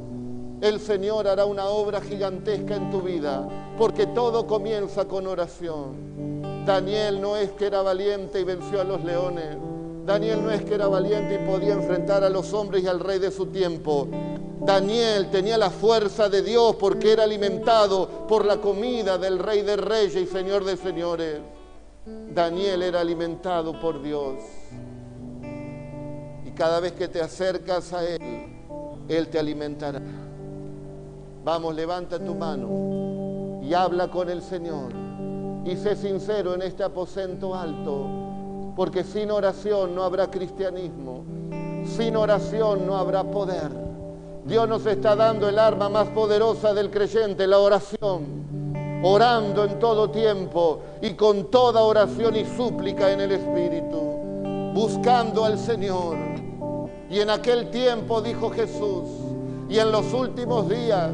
El 0.60 0.80
Señor 0.80 1.26
hará 1.28 1.44
una 1.44 1.66
obra 1.66 2.00
gigantesca 2.00 2.76
en 2.76 2.90
tu 2.90 3.02
vida, 3.02 3.46
porque 3.76 4.06
todo 4.06 4.46
comienza 4.46 5.06
con 5.06 5.26
oración. 5.26 6.64
Daniel 6.64 7.20
no 7.20 7.36
es 7.36 7.50
que 7.50 7.66
era 7.66 7.82
valiente 7.82 8.40
y 8.40 8.44
venció 8.44 8.80
a 8.80 8.84
los 8.84 9.04
leones. 9.04 9.56
Daniel 10.06 10.42
no 10.42 10.50
es 10.50 10.62
que 10.64 10.74
era 10.74 10.86
valiente 10.86 11.34
y 11.34 11.46
podía 11.46 11.74
enfrentar 11.74 12.24
a 12.24 12.30
los 12.30 12.52
hombres 12.52 12.84
y 12.84 12.86
al 12.86 13.00
rey 13.00 13.18
de 13.18 13.30
su 13.30 13.46
tiempo. 13.46 14.06
Daniel 14.60 15.30
tenía 15.30 15.58
la 15.58 15.70
fuerza 15.70 16.28
de 16.28 16.42
Dios 16.42 16.76
porque 16.76 17.12
era 17.12 17.24
alimentado 17.24 18.08
por 18.28 18.46
la 18.46 18.58
comida 18.58 19.18
del 19.18 19.38
rey 19.38 19.62
de 19.62 19.76
reyes 19.76 20.16
y 20.16 20.26
señor 20.26 20.64
de 20.64 20.76
señores. 20.76 21.40
Daniel 22.06 22.82
era 22.82 23.00
alimentado 23.00 23.78
por 23.80 24.02
Dios 24.02 24.36
cada 26.54 26.80
vez 26.80 26.92
que 26.92 27.08
te 27.08 27.20
acercas 27.20 27.92
a 27.92 28.04
Él, 28.04 28.20
Él 29.08 29.28
te 29.28 29.38
alimentará. 29.38 30.00
Vamos, 31.44 31.74
levanta 31.74 32.18
tu 32.18 32.34
mano 32.34 33.60
y 33.62 33.74
habla 33.74 34.10
con 34.10 34.30
el 34.30 34.42
Señor. 34.42 34.92
y 35.66 35.76
sé 35.76 35.96
sincero 35.96 36.54
en 36.54 36.60
este 36.62 36.82
aposento 36.84 37.54
alto, 37.54 38.72
porque 38.76 39.02
sin 39.02 39.30
oración 39.30 39.94
no 39.94 40.02
habrá 40.02 40.30
cristianismo, 40.30 41.24
sin 41.86 42.16
oración 42.16 42.86
no 42.86 42.96
habrá 42.98 43.24
poder. 43.24 43.70
Dios 44.44 44.68
nos 44.68 44.84
está 44.84 45.16
dando 45.16 45.48
el 45.48 45.58
arma 45.58 45.88
más 45.88 46.08
poderosa 46.08 46.74
del 46.74 46.90
creyente, 46.90 47.46
la 47.46 47.58
oración, 47.60 49.00
orando 49.02 49.64
en 49.64 49.78
todo 49.78 50.10
tiempo 50.10 50.80
y 51.00 51.14
con 51.14 51.50
toda 51.50 51.80
oración 51.80 52.36
y 52.36 52.44
súplica 52.44 53.10
en 53.10 53.22
el 53.22 53.32
Espíritu, 53.32 54.00
buscando 54.74 55.46
al 55.46 55.58
Señor. 55.58 56.43
Y 57.14 57.20
en 57.20 57.30
aquel 57.30 57.70
tiempo 57.70 58.20
dijo 58.20 58.50
Jesús, 58.50 59.04
y 59.68 59.78
en 59.78 59.92
los 59.92 60.12
últimos 60.12 60.68
días, 60.68 61.12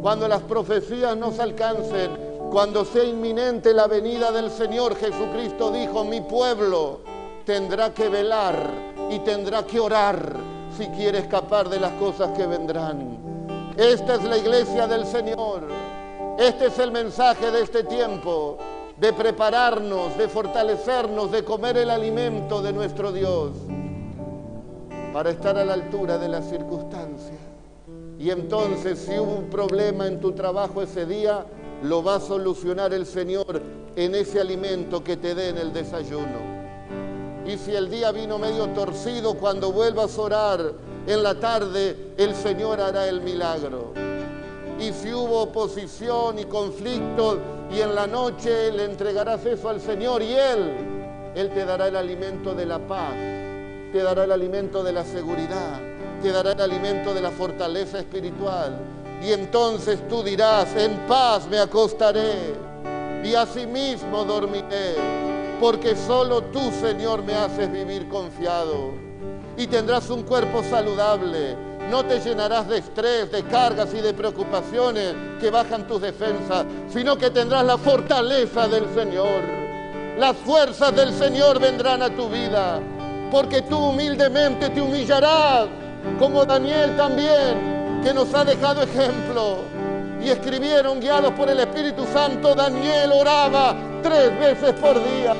cuando 0.00 0.28
las 0.28 0.42
profecías 0.42 1.16
nos 1.16 1.40
alcancen, 1.40 2.12
cuando 2.52 2.84
sea 2.84 3.02
inminente 3.02 3.74
la 3.74 3.88
venida 3.88 4.30
del 4.30 4.48
Señor, 4.48 4.94
Jesucristo 4.94 5.72
dijo, 5.72 6.04
mi 6.04 6.20
pueblo 6.20 7.00
tendrá 7.44 7.92
que 7.92 8.08
velar 8.08 8.70
y 9.10 9.18
tendrá 9.18 9.64
que 9.64 9.80
orar 9.80 10.36
si 10.78 10.86
quiere 10.90 11.18
escapar 11.18 11.68
de 11.68 11.80
las 11.80 11.94
cosas 11.94 12.30
que 12.38 12.46
vendrán. 12.46 13.18
Esta 13.76 14.14
es 14.14 14.22
la 14.22 14.38
iglesia 14.38 14.86
del 14.86 15.04
Señor. 15.04 15.66
Este 16.38 16.66
es 16.66 16.78
el 16.78 16.92
mensaje 16.92 17.50
de 17.50 17.62
este 17.62 17.82
tiempo, 17.82 18.56
de 18.96 19.12
prepararnos, 19.12 20.16
de 20.16 20.28
fortalecernos, 20.28 21.32
de 21.32 21.42
comer 21.42 21.76
el 21.78 21.90
alimento 21.90 22.62
de 22.62 22.72
nuestro 22.72 23.10
Dios, 23.10 23.50
para 25.14 25.30
estar 25.30 25.56
a 25.56 25.64
la 25.64 25.74
altura 25.74 26.18
de 26.18 26.28
las 26.28 26.50
circunstancias. 26.50 27.38
Y 28.18 28.30
entonces 28.30 28.98
si 28.98 29.16
hubo 29.16 29.36
un 29.36 29.48
problema 29.48 30.08
en 30.08 30.20
tu 30.20 30.32
trabajo 30.32 30.82
ese 30.82 31.06
día, 31.06 31.46
lo 31.84 32.02
va 32.02 32.16
a 32.16 32.20
solucionar 32.20 32.92
el 32.92 33.06
Señor 33.06 33.62
en 33.94 34.16
ese 34.16 34.40
alimento 34.40 35.04
que 35.04 35.16
te 35.16 35.36
dé 35.36 35.50
en 35.50 35.58
el 35.58 35.72
desayuno. 35.72 36.40
Y 37.46 37.56
si 37.58 37.76
el 37.76 37.88
día 37.90 38.10
vino 38.10 38.40
medio 38.40 38.66
torcido, 38.70 39.34
cuando 39.34 39.70
vuelvas 39.70 40.18
a 40.18 40.20
orar 40.20 40.72
en 41.06 41.22
la 41.22 41.38
tarde, 41.38 42.14
el 42.16 42.34
Señor 42.34 42.80
hará 42.80 43.08
el 43.08 43.20
milagro. 43.20 43.92
Y 44.80 44.92
si 44.92 45.12
hubo 45.12 45.42
oposición 45.42 46.40
y 46.40 46.44
conflicto, 46.46 47.38
y 47.70 47.80
en 47.80 47.94
la 47.94 48.08
noche 48.08 48.72
le 48.72 48.86
entregarás 48.86 49.46
eso 49.46 49.68
al 49.68 49.80
Señor 49.80 50.22
y 50.22 50.34
Él, 50.34 51.32
Él 51.36 51.50
te 51.50 51.64
dará 51.64 51.86
el 51.86 51.94
alimento 51.94 52.52
de 52.52 52.66
la 52.66 52.80
paz, 52.80 53.14
te 53.94 54.02
dará 54.02 54.24
el 54.24 54.32
alimento 54.32 54.82
de 54.82 54.92
la 54.92 55.04
seguridad 55.04 55.94
te 56.24 56.32
dará 56.32 56.52
el 56.52 56.60
alimento 56.62 57.12
de 57.12 57.20
la 57.20 57.30
fortaleza 57.30 57.98
espiritual. 57.98 58.78
Y 59.22 59.32
entonces 59.32 60.08
tú 60.08 60.22
dirás, 60.22 60.74
en 60.74 61.06
paz 61.06 61.46
me 61.48 61.58
acostaré 61.58 62.54
y 63.22 63.34
asimismo 63.34 64.24
dormiré, 64.24 64.94
porque 65.60 65.94
solo 65.94 66.40
tú, 66.44 66.70
Señor, 66.80 67.22
me 67.22 67.34
haces 67.34 67.70
vivir 67.70 68.08
confiado. 68.08 68.92
Y 69.58 69.66
tendrás 69.66 70.08
un 70.08 70.22
cuerpo 70.22 70.62
saludable, 70.62 71.56
no 71.90 72.06
te 72.06 72.20
llenarás 72.20 72.66
de 72.70 72.78
estrés, 72.78 73.30
de 73.30 73.42
cargas 73.42 73.92
y 73.92 74.00
de 74.00 74.14
preocupaciones 74.14 75.14
que 75.38 75.50
bajan 75.50 75.86
tus 75.86 76.00
defensas, 76.00 76.64
sino 76.88 77.18
que 77.18 77.28
tendrás 77.28 77.66
la 77.66 77.76
fortaleza 77.76 78.66
del 78.66 78.86
Señor. 78.94 79.42
Las 80.18 80.36
fuerzas 80.38 80.96
del 80.96 81.12
Señor 81.12 81.60
vendrán 81.60 82.00
a 82.00 82.08
tu 82.16 82.30
vida, 82.30 82.80
porque 83.34 83.62
tú 83.62 83.76
humildemente 83.76 84.70
te 84.70 84.80
humillarás 84.80 85.66
como 86.20 86.44
Daniel 86.44 86.96
también, 86.96 88.00
que 88.04 88.14
nos 88.14 88.32
ha 88.32 88.44
dejado 88.44 88.82
ejemplo. 88.84 89.56
Y 90.24 90.28
escribieron, 90.28 91.00
guiados 91.00 91.32
por 91.32 91.50
el 91.50 91.58
Espíritu 91.58 92.06
Santo, 92.12 92.54
Daniel 92.54 93.10
oraba 93.12 93.74
tres 94.04 94.38
veces 94.38 94.72
por 94.74 94.94
día. 94.94 95.34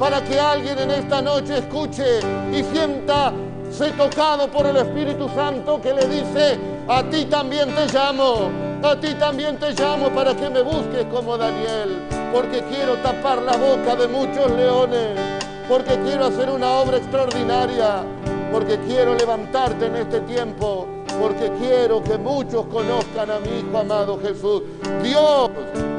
Para 0.00 0.20
que 0.24 0.40
alguien 0.40 0.80
en 0.80 0.90
esta 0.90 1.22
noche 1.22 1.58
escuche 1.58 2.18
y 2.52 2.64
sienta 2.64 3.32
se 3.70 3.90
tocado 3.92 4.48
por 4.48 4.66
el 4.66 4.76
Espíritu 4.76 5.28
Santo 5.28 5.80
que 5.80 5.94
le 5.94 6.06
dice, 6.06 6.58
a 6.88 7.04
ti 7.04 7.24
también 7.26 7.72
te 7.72 7.86
llamo, 7.86 8.50
a 8.82 8.96
ti 8.96 9.14
también 9.14 9.58
te 9.58 9.70
llamo 9.74 10.08
para 10.08 10.34
que 10.34 10.50
me 10.50 10.62
busques 10.62 11.04
como 11.12 11.38
Daniel, 11.38 12.00
porque 12.34 12.64
quiero 12.64 12.96
tapar 12.96 13.40
la 13.42 13.56
boca 13.56 13.94
de 13.94 14.08
muchos 14.08 14.50
leones, 14.56 15.39
porque 15.70 15.96
quiero 16.00 16.24
hacer 16.24 16.50
una 16.50 16.68
obra 16.68 16.96
extraordinaria, 16.96 18.02
porque 18.50 18.76
quiero 18.88 19.14
levantarte 19.14 19.86
en 19.86 19.94
este 19.94 20.20
tiempo, 20.22 20.88
porque 21.20 21.48
quiero 21.60 22.02
que 22.02 22.18
muchos 22.18 22.66
conozcan 22.66 23.30
a 23.30 23.38
mi 23.38 23.60
Hijo 23.60 23.78
amado 23.78 24.18
Jesús. 24.20 24.62
Dios 25.00 25.48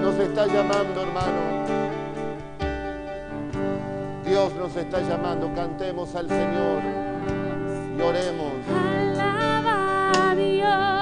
nos 0.01 0.15
está 0.19 0.45
llamando, 0.45 1.01
hermano. 1.01 1.61
Dios 4.25 4.53
nos 4.55 4.75
está 4.75 4.99
llamando, 4.99 5.49
cantemos 5.55 6.15
al 6.15 6.27
Señor 6.27 6.81
y 7.97 8.01
oremos. 8.01 8.51
Alaba 9.13 10.31
a 10.31 10.35
Dios, 10.35 11.00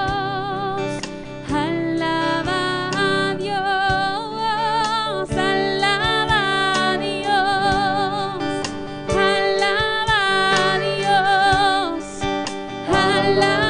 alaba 13.29 13.68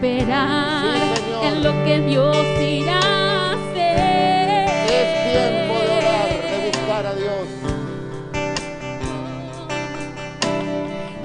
esperar 0.00 1.16
Sí, 1.16 1.46
en 1.46 1.62
lo 1.62 1.72
que 1.84 2.00
Dios 2.00 2.36
irá 2.58 2.98
a 2.98 3.52
hacer. 3.52 4.68
Es 4.88 5.08
tiempo 5.30 5.74
de 5.74 5.90
orar, 5.98 6.28
de 6.28 6.70
buscar 6.70 7.04
a 7.06 7.14
Dios. 7.14 7.46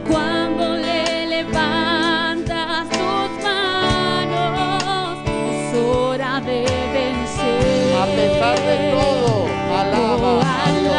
Cuando 0.10 0.76
le 0.76 1.28
levantas 1.28 2.90
tus 2.90 3.30
manos, 3.44 5.18
es 5.52 5.78
hora 5.78 6.34
de 6.42 6.62
vencer. 6.94 7.96
A 8.02 8.06
pesar 8.08 8.58
de 8.60 8.76
todo, 8.92 9.48
alaba 9.80 10.16
Oh, 10.18 10.42
a 10.42 10.44
Dios. 10.80 10.96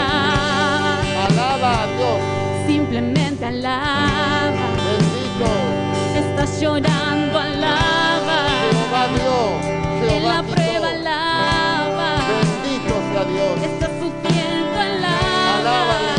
Alaba 1.30 1.70
a 1.82 1.86
Dios. 1.96 2.20
simplemente 2.66 3.44
alaba. 3.44 4.66
Bendito. 4.86 5.48
Estás 6.18 6.60
llorando, 6.60 7.15
la 10.26 10.42
prueba, 10.42 10.88
alaba. 10.90 12.08
Bendito 12.28 12.94
sea 13.12 13.24
Dios. 13.32 13.54
Estás 13.70 13.90
sufriendo, 14.00 14.80
alaba. 14.80 15.58
Alábale. 15.58 16.14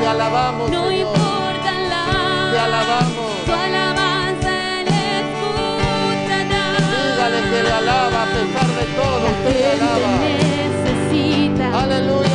Te 0.00 0.06
alabamos, 0.08 0.70
No 0.70 0.82
Señor. 0.88 0.92
importa, 1.06 1.68
alaba. 1.80 2.50
Te 2.52 2.58
alabamos. 2.58 3.30
Tu 3.46 3.52
alabanza 3.52 4.52
Él 4.80 4.88
escuchará. 5.20 6.64
Dígale 6.92 7.40
que 7.50 7.62
le 7.62 7.72
alaba 7.72 8.22
a 8.22 8.26
pesar 8.26 8.68
de 8.78 8.84
todo. 8.98 9.24
La 9.24 9.30
Usted 9.30 9.54
le 9.60 9.66
alaba. 9.72 10.10
necesita 10.22 11.64
Aleluya. 11.82 12.31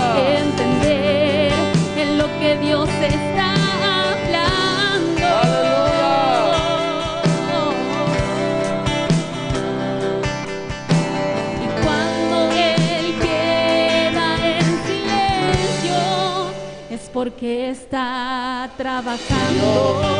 Porque 17.18 17.72
está 17.72 18.70
trabajando. 18.78 20.18